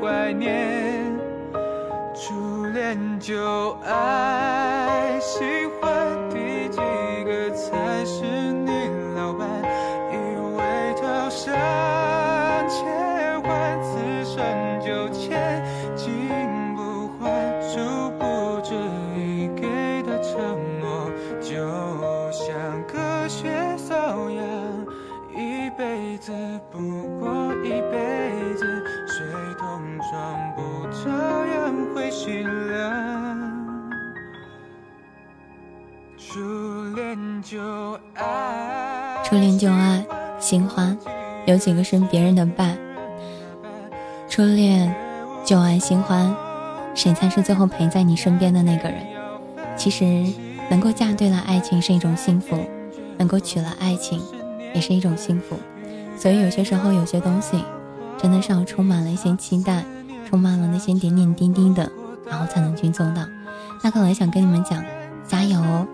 [0.00, 1.09] 怀念。
[2.80, 5.44] 初恋、旧爱、喜，
[37.50, 40.06] 初恋旧爱，
[40.38, 40.96] 新欢，
[41.46, 42.78] 有几个是别人的伴？
[44.28, 44.94] 初恋、
[45.44, 46.32] 旧爱、新欢，
[46.94, 49.04] 谁才是最后陪在你身边的那个人？
[49.76, 50.32] 其实，
[50.70, 52.56] 能够嫁对了爱情是一种幸福，
[53.18, 54.22] 能够娶了爱情
[54.72, 55.58] 也是一种幸福。
[56.16, 57.64] 所以，有些时候，有些东西，
[58.16, 59.82] 真的是要充满了一些期待，
[60.28, 61.90] 充满了那些点点滴滴的，
[62.28, 63.24] 然后才能去做到。
[63.82, 64.84] 那可能想跟你们讲，
[65.26, 65.84] 加油哦！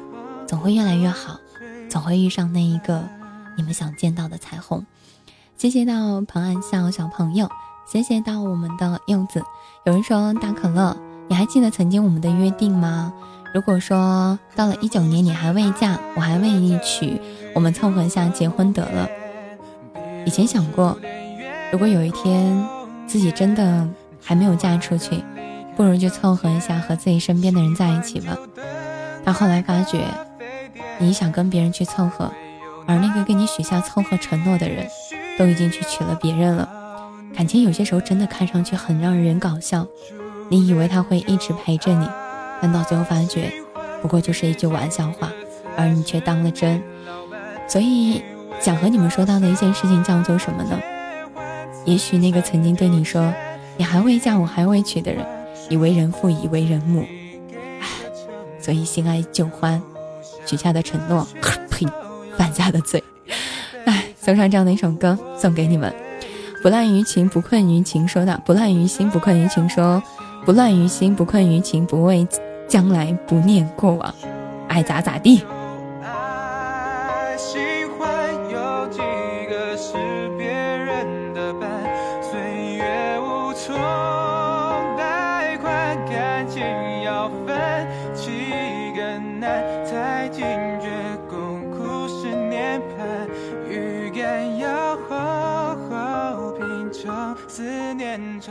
[0.46, 1.40] 总会越来越好，
[1.88, 3.08] 总会遇上那一个
[3.56, 4.84] 你们想见到的彩虹。
[5.56, 7.48] 谢谢到彭安笑小朋友，
[7.90, 9.42] 谢谢到我们的柚子。
[9.84, 10.96] 有人说大可乐，
[11.28, 13.12] 你还记得曾经我们的约定吗？
[13.54, 17.18] 如果说到了一九年你还未嫁，我还未娶，
[17.54, 19.08] 我们凑合一下结婚得了。
[20.26, 20.98] 以前想过，
[21.72, 22.62] 如果有一天
[23.06, 23.88] 自己真的
[24.20, 25.24] 还没有嫁出去，
[25.74, 28.36] 不如就凑合一下和自己身边的人在一起吧。
[29.24, 30.04] 但后来发觉。
[30.98, 32.30] 你想跟别人去凑合，
[32.86, 34.86] 而那个跟你许下凑合承诺的人，
[35.38, 36.68] 都已经去娶了别人了。
[37.34, 39.86] 感情有些时候真的看上去很让人搞笑。
[40.48, 42.08] 你以为他会一直陪着你，
[42.62, 43.52] 但到最后发觉，
[44.00, 45.30] 不过就是一句玩笑话，
[45.76, 46.82] 而你却当了真。
[47.68, 48.22] 所以，
[48.60, 50.80] 想和你们说到的一件事情叫做什么呢？
[51.84, 53.32] 也许那个曾经对你说
[53.76, 55.26] “你还未嫁，我还未娶”的人，
[55.68, 57.04] 已为人父，已为人母。
[57.80, 57.86] 唉，
[58.60, 59.82] 所以心爱旧欢。
[60.46, 61.26] 许下的承诺，
[61.70, 61.86] 呸，
[62.38, 63.02] 犯下的罪。
[63.84, 65.94] 哎，送上这样的一首歌送给你们。
[66.62, 68.08] 不滥于情，不困于情。
[68.08, 69.68] 说的不乱于心，不困于情。
[69.68, 70.02] 说
[70.44, 71.84] 不乱于心，不困于情。
[71.86, 72.26] 不畏
[72.66, 74.14] 将来，不念过往，
[74.68, 75.44] 爱咋咋地。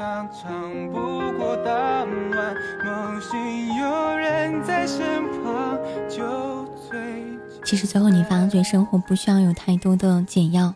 [0.06, 1.00] 常常不
[1.36, 7.26] 过当晚，梦醒有人在身旁，就最
[7.64, 10.72] 其实最后你发觉生活不需要有太多的解药，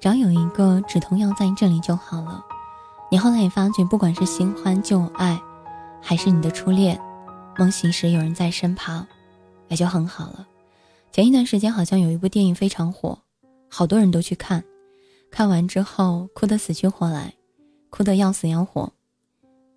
[0.00, 2.44] 只要有一个止痛药在这里就好了。
[3.08, 5.40] 你后来也发觉，不管是新欢旧爱，
[6.02, 7.00] 还是你的初恋，
[7.56, 9.06] 梦醒时有人在身旁，
[9.68, 10.44] 也就很好了。
[11.12, 13.16] 前一段时间好像有一部电影非常火，
[13.68, 14.64] 好多人都去看，
[15.30, 17.34] 看完之后哭得死去活来。
[17.90, 18.92] 哭得要死要活，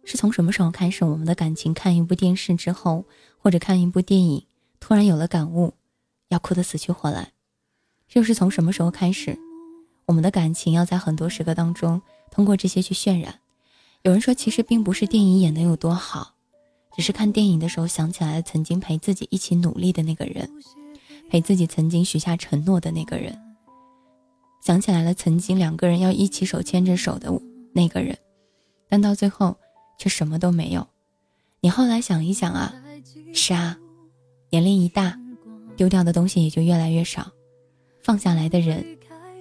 [0.05, 1.03] 是从什么时候开始？
[1.03, 3.05] 我们的感情看一部电视之后，
[3.39, 4.45] 或者看一部电影，
[4.79, 5.73] 突然有了感悟，
[6.29, 7.31] 要哭得死去活来。
[8.13, 9.37] 又是从什么时候开始？
[10.05, 13.39] 我们的感情要在很多时刻当中，通过这些去渲染。
[14.03, 16.35] 有人说，其实并不是电影演的有多好，
[16.95, 20.49] 只是看电影的时候想起来了曾经陪自己一起努力的那个人，
[21.29, 23.39] 陪自己曾经许下承诺的那个人，
[24.61, 27.31] 想起来了曾经两个人要一起手牵着手的。
[27.73, 28.17] 那个人，
[28.87, 29.57] 但到最后
[29.97, 30.87] 却什么都没有。
[31.59, 32.73] 你后来想一想啊，
[33.33, 33.77] 是啊，
[34.49, 35.19] 年龄一大，
[35.75, 37.31] 丢掉的东西也就越来越少，
[38.01, 38.85] 放下来的人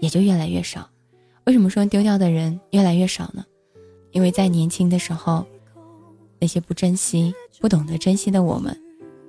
[0.01, 0.89] 也就越来越少。
[1.45, 3.45] 为什么说丢掉的人越来越少呢？
[4.13, 5.45] 因为在年轻的时候，
[6.39, 8.81] 那些不珍惜、不懂得珍惜的我们，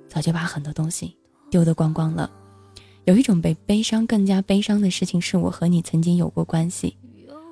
[0.08, 1.16] 早就把很多东西
[1.50, 2.30] 丢得光光了。
[3.04, 6.96] 有一种比悲伤更加悲伤的事情，是我和你曾经有过关系，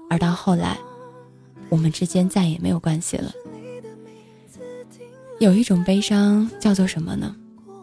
[0.09, 0.78] 而到后来。
[1.72, 3.32] 我们之间再也没有关系了。
[5.40, 7.34] 有一种悲伤叫做什么呢？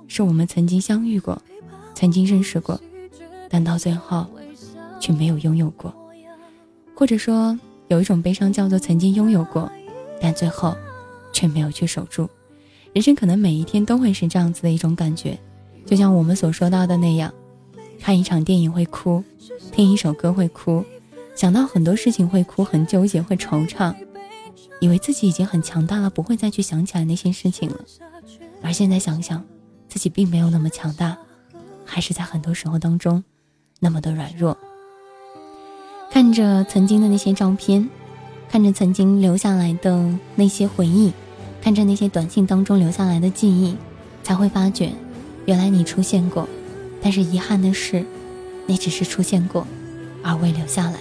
[0.08, 1.42] 是我们曾经相遇过，
[1.96, 2.80] 曾经认识过，
[3.50, 4.28] 但到最后
[5.00, 5.92] 却没有拥有过。
[6.94, 9.68] 或者说，有一种悲伤叫做曾经拥有过，
[10.22, 10.78] 但最后
[11.34, 12.30] 却没有去守住。
[12.94, 15.36] 人生可能每一天都会是这样子的一种感觉，
[15.88, 17.34] 就像我们所说到的那样：
[18.00, 19.24] 看一场电影会哭，
[19.72, 20.86] 听一首歌会哭。
[21.40, 23.96] 想到很多事情会哭，很纠结，会惆怅，
[24.82, 27.78] 以为自己已经很强大了，不会再去想起来那些事情了。
[28.62, 29.42] 而现在想想，
[29.88, 31.18] 自己并没有那么强大，
[31.86, 33.24] 还是在很多时候当中
[33.80, 34.58] 那么的软弱。
[36.12, 37.90] 看着曾经的那些照片，
[38.50, 41.14] 看着曾经留下来的那些回忆，
[41.62, 43.78] 看着那些短信当中留下来的记忆，
[44.24, 44.92] 才会发觉，
[45.46, 46.46] 原来你出现过，
[47.02, 48.06] 但是遗憾的是，
[48.66, 49.66] 你只是出现过，
[50.22, 51.00] 而未留下来。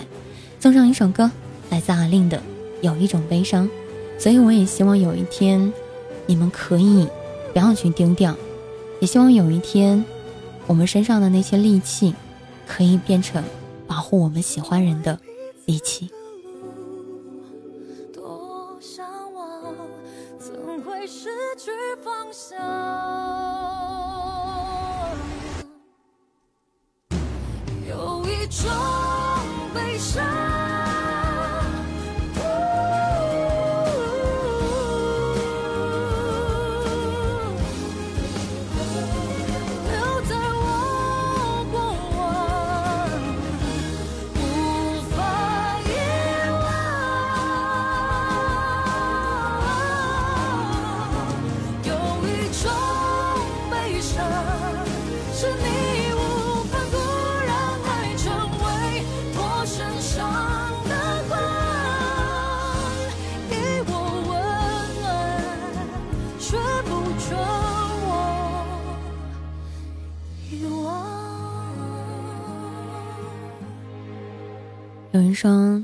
[0.60, 1.30] 送上一首歌，
[1.70, 2.36] 来自阿令的
[2.80, 3.68] 《有一种悲伤》，
[4.18, 5.72] 所以我也希望有一天，
[6.26, 7.06] 你们可以
[7.52, 8.34] 不要去丢掉，
[9.00, 10.04] 也希望有一天，
[10.66, 12.12] 我们身上的那些戾气，
[12.66, 13.42] 可以变成
[13.86, 15.16] 保护我们喜欢人的
[15.64, 16.10] 利器。
[18.12, 19.74] 多向往，
[20.40, 20.52] 怎
[20.82, 21.70] 会失去
[22.02, 22.58] 方向？
[27.88, 29.07] 有一种。
[75.38, 75.80] 说，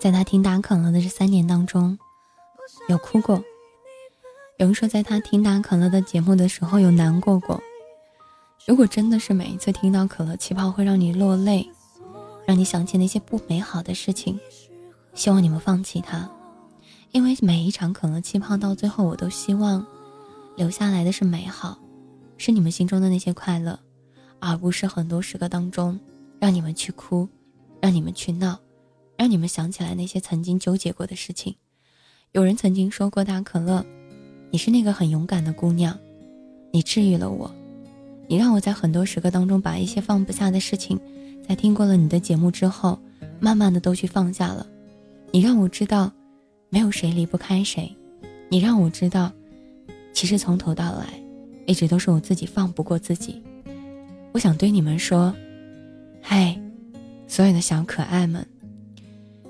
[0.00, 1.96] 在他听打可乐的这三年当中，
[2.88, 3.40] 有哭过；
[4.58, 7.62] 有人说，在他听打可乐的节目的时候有难过过。
[8.66, 11.70] 如果真的是每一次听到可乐气泡会让你落泪，
[12.44, 14.40] 让你想起那些不美好的事情，
[15.14, 16.28] 希望你们放弃它，
[17.12, 19.86] 因为每一场可乐气泡到最后，我都希望
[20.56, 21.78] 留下来的是美好，
[22.36, 23.78] 是你们心中的那些快乐，
[24.40, 26.00] 而不是很多时刻当中
[26.40, 27.28] 让你们去哭。
[27.80, 28.58] 让你们去闹，
[29.16, 31.54] 让你们想起来那些曾经纠结过的事情。
[32.32, 33.84] 有人曾经说过：“大可乐，
[34.50, 35.98] 你是那个很勇敢的姑娘，
[36.70, 37.52] 你治愈了我，
[38.28, 41.00] 你让我在很多时刻当中把一些放不下的事情，
[41.48, 42.98] 在听过了你的节目之后，
[43.40, 44.66] 慢慢的都去放下了。
[45.32, 46.12] 你让我知道，
[46.68, 47.90] 没有谁离不开谁。
[48.48, 49.32] 你让我知道，
[50.12, 51.20] 其实从头到来，
[51.66, 53.42] 一直都是我自己放不过自己。
[54.32, 55.34] 我想对你们说，
[56.20, 56.60] 嗨，
[57.30, 58.44] 所有的小可爱们，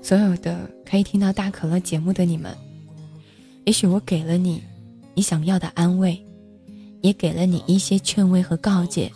[0.03, 2.55] 所有的可以听到大可乐节目的你们，
[3.65, 4.61] 也许我给了你
[5.15, 6.23] 你想要的安慰，
[7.01, 9.11] 也给了你一些劝慰和告诫。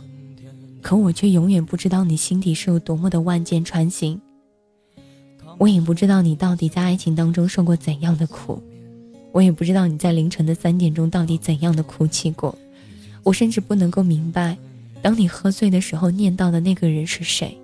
[0.82, 4.20] 可我却永远不知道你心底是有多么的万箭穿心。
[5.60, 8.60] 我也不知道你到底在爱情当中受过怎样的苦，
[9.32, 12.58] 我也不知道你在凌晨的三点钟到底怎样的哭泣过。
[13.22, 14.58] 我甚至不能够明白，
[15.04, 17.56] 当你喝醉的时候念叨的那个人是谁。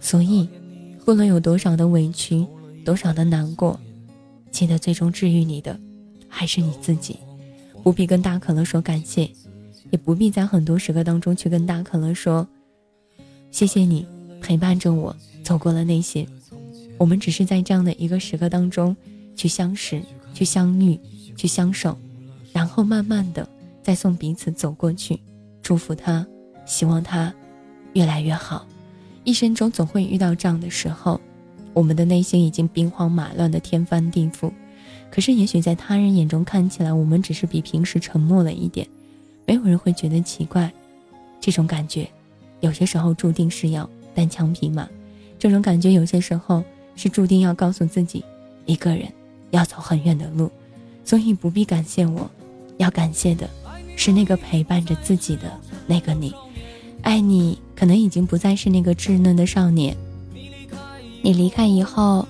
[0.00, 0.48] 所以，
[1.04, 2.46] 不论有多少的委屈，
[2.84, 3.78] 多少的难过，
[4.50, 5.78] 记得最终治愈你的，
[6.28, 7.18] 还是你自己。
[7.82, 9.30] 不必跟大可乐说感谢。
[9.90, 12.46] 也不必在很多时刻当中去跟大可乐说
[13.50, 14.06] ：“谢谢你
[14.40, 16.24] 陪伴着我走过了那些。”
[16.96, 18.96] 我们只是在这样的一个时刻当中
[19.34, 20.00] 去相识、
[20.32, 20.96] 去相遇、
[21.36, 21.98] 去相守，
[22.52, 23.48] 然后慢慢的
[23.82, 25.20] 再送彼此走过去，
[25.60, 26.24] 祝福他，
[26.64, 27.34] 希望他
[27.94, 28.64] 越来越好。
[29.24, 31.20] 一生中总会遇到这样的时候，
[31.72, 34.50] 我们的内心已经兵荒马乱的天翻地覆，
[35.10, 38.86] 可是也许在他人眼中看起来，我们只是比平时沉默了一点。
[39.46, 40.72] 没有人会觉得奇怪，
[41.40, 42.08] 这种感觉，
[42.60, 44.88] 有些时候注定是要单枪匹马，
[45.38, 46.62] 这种感觉有些时候
[46.96, 48.24] 是注定要告诉自己，
[48.64, 49.06] 一个人
[49.50, 50.50] 要走很远的路，
[51.04, 52.30] 所以不必感谢我，
[52.78, 53.48] 要感谢的
[53.96, 55.52] 是那个陪伴着自己的
[55.86, 56.32] 那个你。
[57.02, 59.96] 爱你可能已经不再是那个稚嫩的少年，
[61.22, 62.26] 你离开以后，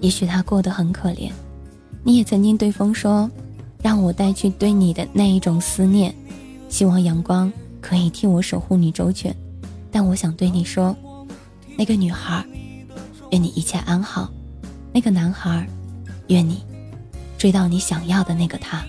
[0.00, 1.30] 也许他过得很可怜，
[2.02, 3.30] 你也曾经对风说，
[3.82, 6.14] 让我带去对你的那一种思念。
[6.68, 9.34] 希望阳光可以替我守护你周全，
[9.90, 10.96] 但我想对你说，
[11.76, 12.44] 那个女孩，
[13.30, 14.28] 愿你一切安好；
[14.92, 15.68] 那个男孩，
[16.28, 16.62] 愿你
[17.38, 18.84] 追到你想要的那个他。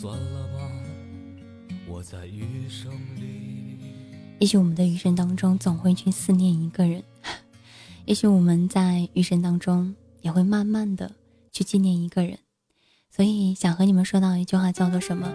[0.00, 0.72] 算了吧。
[1.86, 3.76] 我在余生里，
[4.38, 7.02] 也许我们的余生当中总会去思念一个人，
[8.06, 11.12] 也许我们在余生当中也会慢慢的
[11.52, 12.38] 去纪念一个人。
[13.10, 15.30] 所以想和你们说到一句话，叫做什么？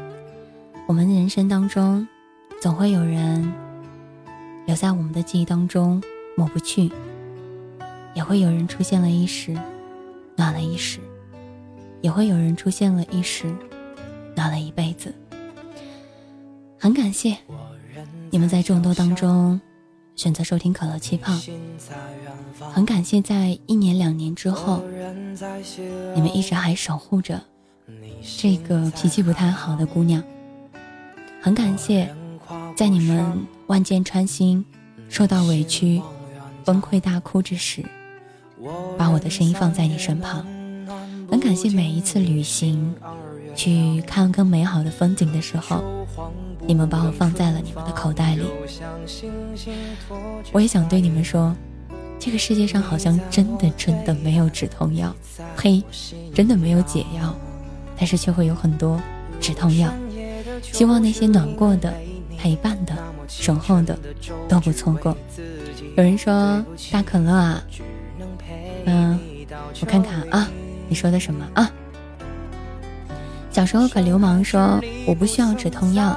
[0.87, 2.07] 我们人生当中
[2.59, 3.53] 总会有人
[4.65, 6.01] 留在我们的记忆当中
[6.35, 6.91] 抹不去，
[8.15, 9.53] 也会有人出现了一时，
[10.35, 10.99] 暖了一时。
[12.01, 13.55] 也会有人出现了一时，
[14.35, 15.13] 闹了一辈子。
[16.77, 17.37] 很感谢
[18.29, 19.59] 你们在众多当中
[20.15, 21.33] 选择收听可乐气泡，
[22.71, 24.83] 很感谢在一年两年之后，
[26.13, 27.41] 你们一直还守护着
[28.37, 30.23] 这个脾气不太好的姑娘。
[31.41, 32.13] 很感谢
[32.75, 34.63] 在你们万箭穿心、
[35.09, 36.01] 受到委屈、
[36.63, 37.83] 崩溃大哭之时，
[38.97, 40.45] 把我的声音放在你身旁。
[41.29, 42.95] 很感谢每一次旅行，
[43.55, 46.05] 去看更美好的风景的时候，
[46.67, 48.43] 你们把我放在了你们的口袋里。
[50.51, 51.55] 我也想对你们说，
[52.19, 55.15] 这个世界上好像真的真的没有止痛药，
[55.55, 55.81] 嘿，
[56.33, 57.33] 真的没有解药，
[57.97, 59.01] 但是却会有很多
[59.39, 59.91] 止痛药。
[60.61, 61.93] 希望那些暖过的、
[62.37, 62.95] 陪伴的、
[63.27, 63.97] 守候的
[64.47, 65.15] 都不错过。
[65.95, 67.63] 有人说大可乐啊，
[68.85, 69.19] 嗯，
[69.81, 70.49] 我看看啊。
[70.87, 71.67] 你说的什么啊？
[73.55, 76.13] 小时候可流氓说我不需要止痛药，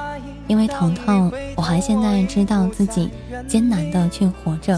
[0.47, 3.09] 因为疼痛，我还现在知道自己
[3.47, 4.77] 艰难的去活着。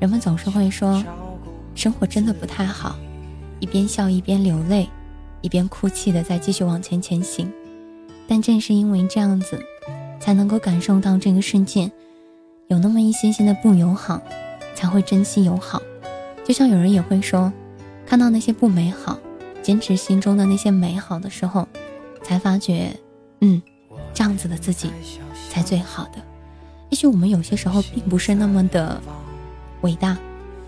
[0.00, 1.00] 人们总是会说，
[1.76, 2.96] 生活真的不太好，
[3.60, 4.88] 一边笑一边流泪，
[5.40, 7.48] 一边哭泣的在继续往前前行。
[8.26, 9.56] 但正是因为这样子，
[10.18, 11.88] 才能够感受到这个世界
[12.66, 14.20] 有那么一些些的不友好，
[14.74, 15.80] 才会珍惜友好。
[16.44, 17.52] 就像有人也会说，
[18.04, 19.16] 看到那些不美好，
[19.68, 21.68] 坚持心中的那些美好的时候，
[22.22, 22.90] 才发觉，
[23.42, 23.60] 嗯，
[24.14, 24.90] 这样子的自己
[25.50, 26.12] 才最好的。
[26.88, 28.98] 也许我们有些时候并不是那么的
[29.82, 30.16] 伟大，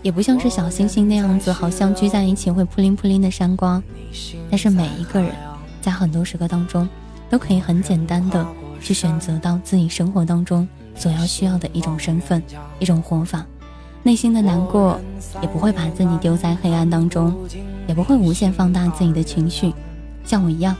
[0.03, 3.81] 也不像是小星星那样子，好像聚在一起会扑灵扑灵的闪光。
[4.51, 5.33] 但是每一个人，
[5.81, 6.87] 在很多时刻当中，
[7.27, 8.45] 都可以很简单的
[8.79, 12.39] 去选择到自己生活当中所要需要的一种身份、
[12.77, 13.43] 一种活法。
[14.03, 14.99] 内心的难过，
[15.41, 17.35] 也不会把自己丢在黑暗当中，
[17.87, 19.71] 也不会无限放大自己的情绪。
[20.25, 20.75] 像我一样，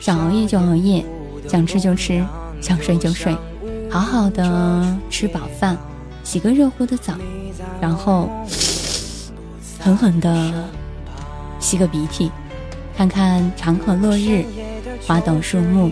[0.00, 1.04] 想熬夜就熬夜，
[1.48, 2.24] 想吃就吃，
[2.60, 3.36] 想睡就睡。
[3.90, 5.76] 好好的吃饱饭，
[6.22, 7.14] 洗个热乎的澡，
[7.80, 8.30] 然后
[9.80, 10.64] 狠狠的
[11.58, 12.30] 吸个鼻涕，
[12.96, 14.44] 看看长河落日，
[15.04, 15.90] 花朵树木，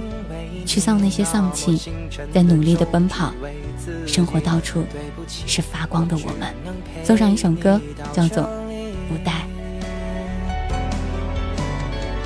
[0.67, 1.93] 驱散那些丧气，
[2.33, 3.33] 在努力的奔跑。
[4.07, 4.85] 生活到处
[5.27, 6.55] 是发光的我们。
[7.05, 7.81] 送上一首歌，
[8.13, 8.43] 叫做
[9.09, 9.33] 《不带》。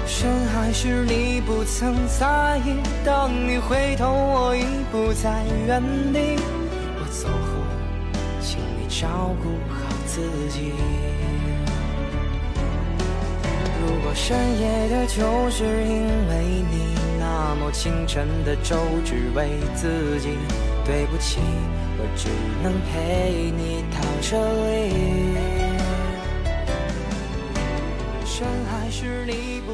[0.07, 5.82] 深海时你不曾在意，当你回头，我已不在原
[6.12, 6.37] 地。
[6.97, 7.35] 我走后，
[8.41, 9.74] 请你照顾好
[10.07, 10.20] 自
[10.51, 10.72] 己。
[13.87, 16.93] 如果深夜的就是因为你，
[17.35, 20.28] 那么清晨的粥只为自己。
[20.85, 21.41] 对不起，
[21.99, 22.28] 我只
[22.62, 24.39] 能陪你到这
[24.70, 24.95] 里。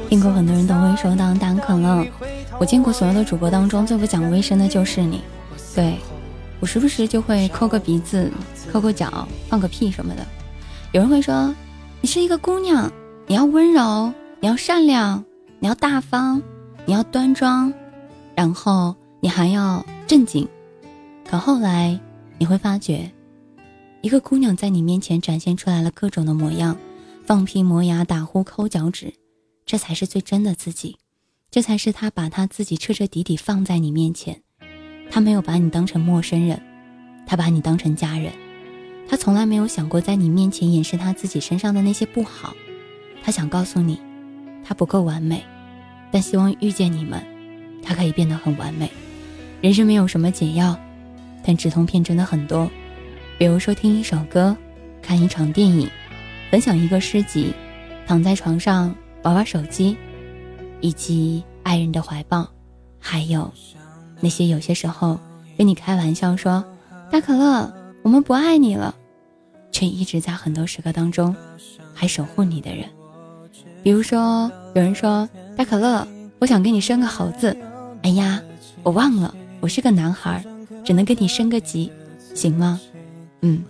[0.09, 2.07] 听过很多人都会说到大可乐，
[2.57, 5.21] 我见过所有的主播当中最不讲卫生的就是你。
[5.75, 5.97] 对
[6.59, 8.31] 我时不时就会抠个鼻子、
[8.71, 10.25] 抠个脚、放个屁什么的。
[10.93, 11.53] 有人会说，
[12.01, 12.91] 你是一个姑娘，
[13.27, 15.23] 你要温柔，你要善良，
[15.59, 16.41] 你要大方，
[16.85, 17.73] 你要端庄，
[18.35, 20.47] 然后你还要正经。
[21.25, 21.99] 可后来
[22.37, 23.11] 你会发觉，
[24.01, 26.77] 一个姑娘在你面前展现出来了各种的模样。
[27.23, 29.13] 放屁、磨牙、打呼、抠脚趾，
[29.65, 30.97] 这才是最真的自己，
[31.51, 34.41] 这才是他把他自己彻彻底底放在你面前。
[35.09, 36.59] 他没有把你当成陌生人，
[37.27, 38.33] 他把你当成家人。
[39.07, 42.53] 他从来没有想过在你面前掩饰他自己身上的那些不好。
[43.21, 44.01] 他想告诉你，
[44.63, 45.45] 他不够完美，
[46.11, 47.21] 但希望遇见你们，
[47.81, 48.91] 他可以变得很完美。
[49.61, 50.77] 人生没有什么解药，
[51.43, 52.69] 但止痛片真的很多。
[53.37, 54.55] 比如说听一首歌，
[55.01, 55.89] 看一场电影。
[56.51, 57.53] 分享一个诗集，
[58.05, 58.93] 躺在床上
[59.23, 59.95] 玩玩手机，
[60.81, 62.45] 以及爱人的怀抱，
[62.99, 63.49] 还有
[64.19, 65.17] 那些有些时候
[65.57, 66.61] 跟你开玩笑说
[67.09, 68.93] “大可乐，我们不爱你了”，
[69.71, 71.33] 却一直在很多时刻当中
[71.93, 72.85] 还守护你的人。
[73.81, 76.07] 比如说，有人说“大可乐，
[76.39, 77.55] 我想给你生个猴子”，
[78.03, 78.41] 哎呀，
[78.83, 80.43] 我忘了，我是个男孩，
[80.83, 81.91] 只能给你升个级，
[82.33, 82.79] 行吗？
[83.41, 83.63] 嗯，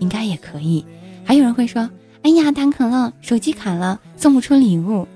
[0.00, 0.84] 应该也可以。
[1.24, 1.88] 还有人会说。
[2.22, 5.08] 哎呀，大可乐，手机卡了，送不出礼物。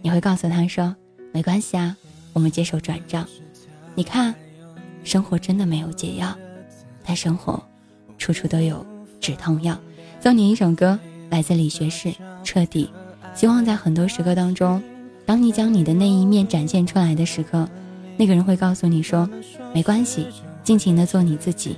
[0.00, 0.96] 你会告诉他说
[1.30, 1.94] ：“没关系啊，
[2.32, 3.28] 我们接受转账。”
[3.94, 4.34] 你看，
[5.04, 6.34] 生活真的没有解药，
[7.04, 7.62] 但生活
[8.16, 8.86] 处处都有
[9.20, 9.78] 止痛药。
[10.18, 10.98] 送你一首歌，
[11.28, 12.08] 来自李学士，
[12.42, 12.90] 《彻底》。
[13.38, 14.82] 希望在很多时刻当中，
[15.26, 17.68] 当你将你的那一面展现出来的时刻，
[18.16, 19.28] 那个人会告诉你说
[19.74, 20.28] ：“没关系，
[20.62, 21.76] 尽情的做你自己。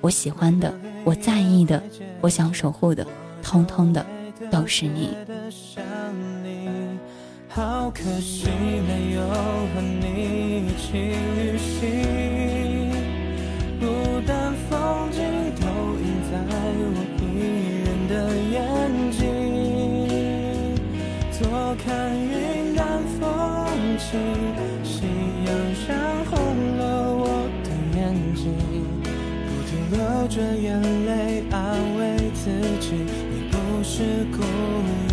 [0.00, 0.74] 我喜欢的，
[1.04, 1.80] 我在意的，
[2.20, 3.06] 我想守护的，
[3.42, 4.04] 通通的。”
[4.50, 5.10] 都是你。
[7.48, 8.46] 好可惜
[8.86, 10.86] 没有和你一起
[11.36, 12.90] 旅行，
[13.78, 13.86] 孤
[14.26, 15.20] 单风景
[15.60, 15.66] 都
[15.98, 16.32] 映在
[16.78, 16.82] 我
[17.20, 17.24] 一
[17.84, 18.14] 人的
[18.52, 18.56] 眼
[19.10, 19.18] 睛。
[21.32, 21.40] 坐
[21.84, 21.86] 看
[24.10, 24.16] 风轻，
[24.82, 25.04] 夕
[25.44, 25.52] 阳
[25.86, 25.88] 染
[26.24, 26.32] 红
[26.78, 26.82] 了
[27.12, 27.22] 我
[27.62, 28.00] 的眼
[28.34, 28.42] 睛，
[29.46, 29.98] 不停流
[30.28, 31.58] 着眼泪安
[31.98, 32.00] 慰
[32.32, 32.40] 自
[32.80, 32.86] 己。
[33.30, 33.54] 你不
[33.84, 34.38] 是故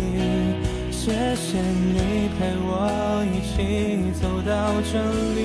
[0.90, 2.72] 谢谢你陪我
[3.32, 3.54] 一起
[4.18, 4.50] 走到
[4.90, 4.92] 这
[5.34, 5.38] 里。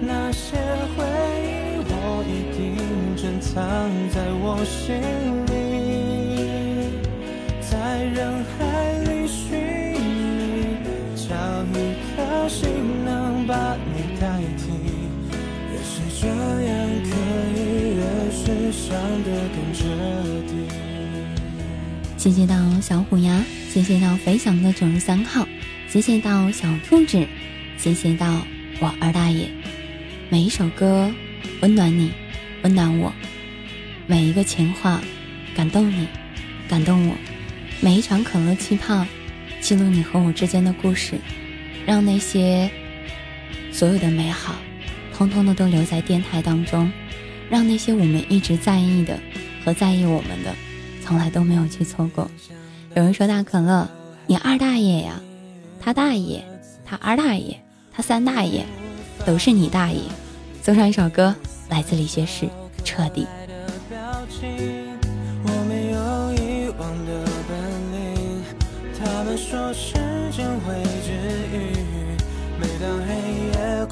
[0.00, 0.56] 那些
[0.96, 0.98] 回
[1.44, 1.46] 忆，
[1.86, 1.94] 我
[2.26, 2.58] 一定
[3.16, 3.54] 珍藏
[4.10, 4.88] 在我心
[5.46, 5.48] 里。
[7.60, 8.18] 在人
[8.58, 8.58] 海
[13.50, 14.70] 把你代替。
[15.72, 16.70] 越是这样，
[17.02, 17.10] 可
[17.58, 17.58] 以
[17.96, 18.94] 越是伤
[19.24, 19.82] 得更彻
[20.46, 20.52] 底。
[22.16, 25.44] 谢谢到小虎牙，谢谢到飞翔的九十三号，
[25.88, 27.26] 谢谢到小兔子，
[27.76, 28.46] 谢谢到
[28.78, 29.48] 我二大爷。
[30.28, 31.12] 每一首歌
[31.60, 32.12] 温暖你，
[32.62, 33.10] 温暖我；
[34.06, 35.00] 每一个情话
[35.56, 36.06] 感动你，
[36.68, 37.14] 感动我；
[37.80, 39.04] 每一场可乐气泡
[39.60, 41.18] 记录你和我之间的故事，
[41.84, 42.70] 让那些
[43.80, 44.56] 所有的美好，
[45.16, 46.92] 通通的都留在电台当中，
[47.48, 49.18] 让那些我们一直在意的
[49.64, 50.54] 和在意我们的，
[51.02, 52.30] 从来都没有去错过。
[52.94, 53.88] 有人说大可乐，
[54.26, 55.18] 你二大爷呀，
[55.80, 56.44] 他大爷，
[56.84, 57.56] 他二大爷，
[57.90, 58.66] 他三大爷，
[59.24, 60.02] 都是你大爷。
[60.62, 61.34] 送上一首歌，
[61.70, 62.50] 来自李学士，
[62.84, 63.26] 彻底。
[69.36, 69.94] 说时
[70.30, 71.12] 间会治
[71.49, 71.49] 愈，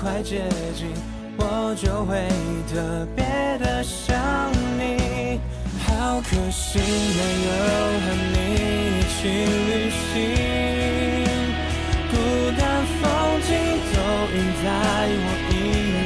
[0.01, 0.42] 快接
[0.76, 0.86] 近，
[1.38, 2.28] 我就会
[2.72, 3.24] 特别
[3.59, 4.16] 的想
[4.78, 5.40] 你。
[5.84, 7.49] 好可惜没有
[8.05, 8.36] 和你
[8.94, 9.18] 一起
[9.66, 10.16] 旅行，
[12.11, 12.14] 孤
[12.57, 12.61] 单
[13.01, 13.03] 风
[13.42, 13.51] 景
[13.90, 13.96] 都
[14.34, 14.66] 印在
[15.18, 15.53] 我一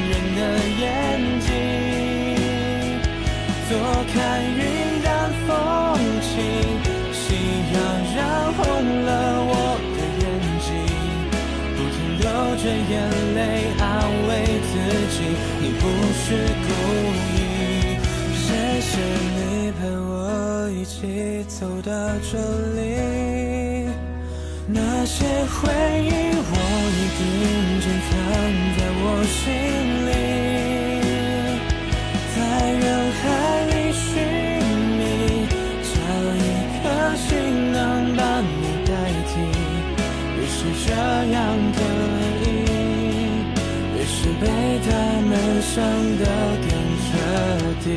[0.09, 0.41] 人的
[0.81, 0.83] 眼
[1.45, 1.47] 睛，
[3.69, 3.71] 坐
[4.11, 4.59] 看云
[5.03, 5.07] 淡
[5.45, 5.47] 风
[6.21, 6.31] 轻。
[7.13, 7.21] 夕
[7.73, 7.75] 阳
[8.15, 8.17] 染
[8.53, 8.59] 红
[9.05, 9.09] 了
[9.45, 9.51] 我
[9.93, 10.25] 的眼
[10.65, 10.67] 睛，
[11.75, 12.21] 不停流
[12.57, 13.22] 着眼泪，
[15.61, 15.83] 你不
[16.13, 16.25] 是
[16.65, 16.67] 故
[17.35, 17.37] 意。
[18.35, 18.47] 谢
[18.81, 18.91] 谢
[19.35, 19.39] 你
[19.79, 20.11] 陪我
[20.71, 21.91] 一起走到
[22.31, 22.31] 这
[22.75, 22.79] 里，
[24.67, 25.59] 那些回
[26.03, 26.53] 忆我
[26.97, 27.21] 一定
[27.81, 28.11] 珍藏
[28.77, 29.41] 在我心
[30.07, 30.11] 里，
[32.35, 32.37] 在
[32.83, 32.83] 人
[33.19, 33.23] 海
[33.69, 34.03] 里寻
[34.97, 35.01] 觅，
[35.89, 35.95] 找
[36.35, 36.37] 一
[36.81, 36.83] 颗。
[37.15, 37.27] 心
[37.71, 37.77] 能
[38.15, 38.43] 把你
[38.85, 38.91] 代
[39.29, 39.31] 替，
[40.35, 40.87] 越是这
[41.31, 41.37] 样
[41.71, 41.79] 的，
[44.23, 44.47] 是被
[44.79, 44.89] 他
[45.27, 45.83] 们伤
[46.17, 46.23] 的
[46.61, 47.11] 更彻
[47.83, 47.89] 底。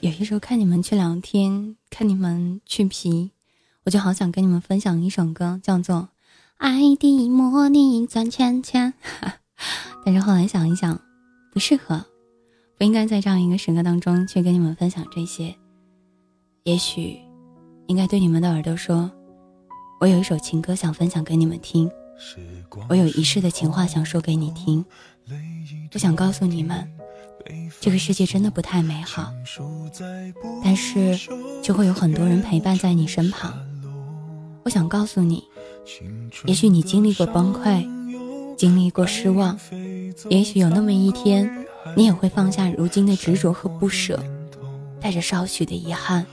[0.00, 3.30] 有些时候看你们去聊天，看你们去皮。
[3.84, 5.96] 我就好想跟你们分享一首歌，叫做
[6.56, 8.92] 《爱的魔力转圈圈》，
[10.04, 11.00] 但是后来想一想，
[11.52, 12.02] 不适合，
[12.78, 15.54] 不应该在这样一个时刻当中去跟你们分享这些。
[16.64, 17.18] 也许，
[17.88, 19.12] 应该对你们的耳朵说
[20.00, 21.90] ：“我有一首情歌想分享给你们听，
[22.88, 24.82] 我有一世的情话想说给你听。
[25.92, 26.90] 我想告诉你们，
[27.82, 29.30] 这个世界真的不太美好，
[30.64, 31.18] 但是
[31.62, 33.52] 就会有很多人陪伴在你身旁。”
[34.64, 35.44] 我想告诉你，
[36.46, 37.86] 也许你经历过崩溃，
[38.62, 39.58] 经历过失望，
[40.28, 41.50] 也许有那么一天，
[41.96, 44.22] 你也会放下如今的执着和不舍，
[45.00, 46.24] 带着少许的遗憾，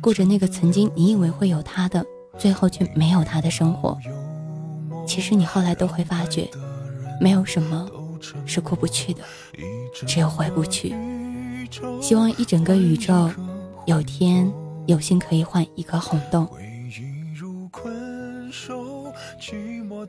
[0.00, 2.02] 过着那个曾经你以为会有他的，
[2.38, 3.98] 最后却没有他的生活。
[5.06, 6.48] 其实你后来都会发觉，
[7.20, 7.86] 没有什么
[8.46, 9.20] 是过不去的，
[10.06, 10.94] 只有回不去。
[12.00, 13.30] 希望一整个宇宙，
[13.84, 14.50] 有天
[14.86, 16.48] 有幸可以换一颗红豆。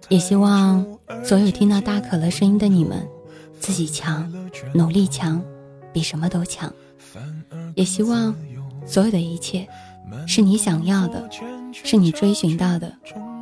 [0.08, 0.86] 也希望
[1.24, 3.08] 所有听到大可乐声音的你们，
[3.60, 4.32] 自己强，
[4.74, 5.42] 努力强，
[5.92, 6.72] 比什么都强。
[7.76, 8.34] 也希望
[8.86, 9.68] 所有的一切，
[10.26, 11.30] 是你想要的，
[11.72, 12.92] 是你追寻到的，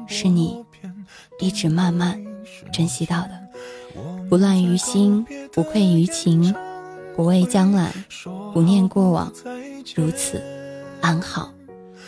[0.08, 0.64] 是你
[1.40, 2.22] 一直慢慢
[2.72, 3.48] 珍惜到的。
[4.30, 6.54] 不乱于心，不愧于情，
[7.16, 7.94] 不畏将来，
[8.54, 9.32] 不念过往，
[9.96, 10.42] 如此
[11.00, 11.52] 安好，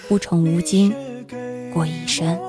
[0.10, 0.94] 无宠无惊，
[1.74, 2.49] 过一生。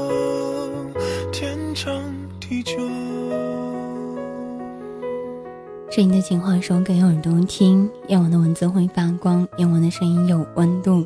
[5.93, 11.05] 是你的情话说给耳朵听，夜晚的文字会发光，夜晚的声音有温度。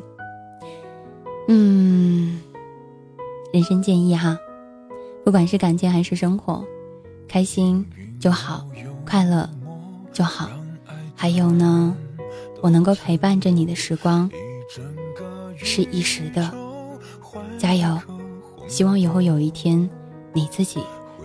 [1.48, 2.40] 嗯，
[3.52, 4.38] 人生建议哈，
[5.24, 6.64] 不管是感情还是生活，
[7.26, 7.84] 开心
[8.20, 8.64] 就好，
[9.04, 9.50] 快乐
[10.12, 10.48] 就好。
[11.16, 11.92] 还有呢，
[12.60, 14.30] 我能够陪伴着你的时光
[15.56, 16.54] 是一时的，
[17.58, 18.00] 加油！
[18.68, 19.90] 希望以后有一天，
[20.32, 20.78] 你自己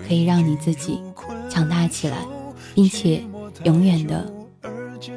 [0.07, 0.99] 可以让你自己
[1.47, 2.25] 强大起来，
[2.73, 3.23] 并且。
[3.63, 4.31] 永远的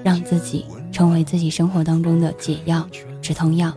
[0.02, 2.88] 让自己成为自己生活当中的解药、
[3.20, 3.72] 止痛药。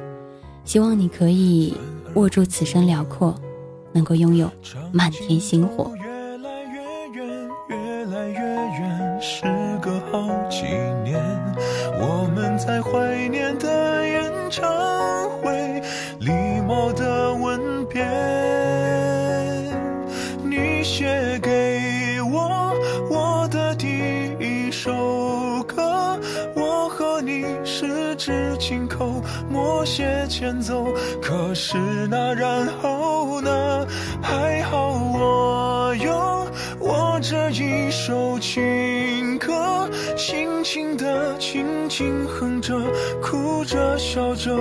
[0.64, 1.74] 希望你可以
[2.16, 3.34] 握住此生辽阔，
[3.93, 4.51] 能够拥有
[4.91, 5.91] 漫天星火。
[31.70, 33.86] 是那然后呢？
[34.22, 36.47] 还好我有
[36.80, 42.74] 我这一首情歌轻轻的轻轻哼着
[43.22, 44.55] 哭着笑着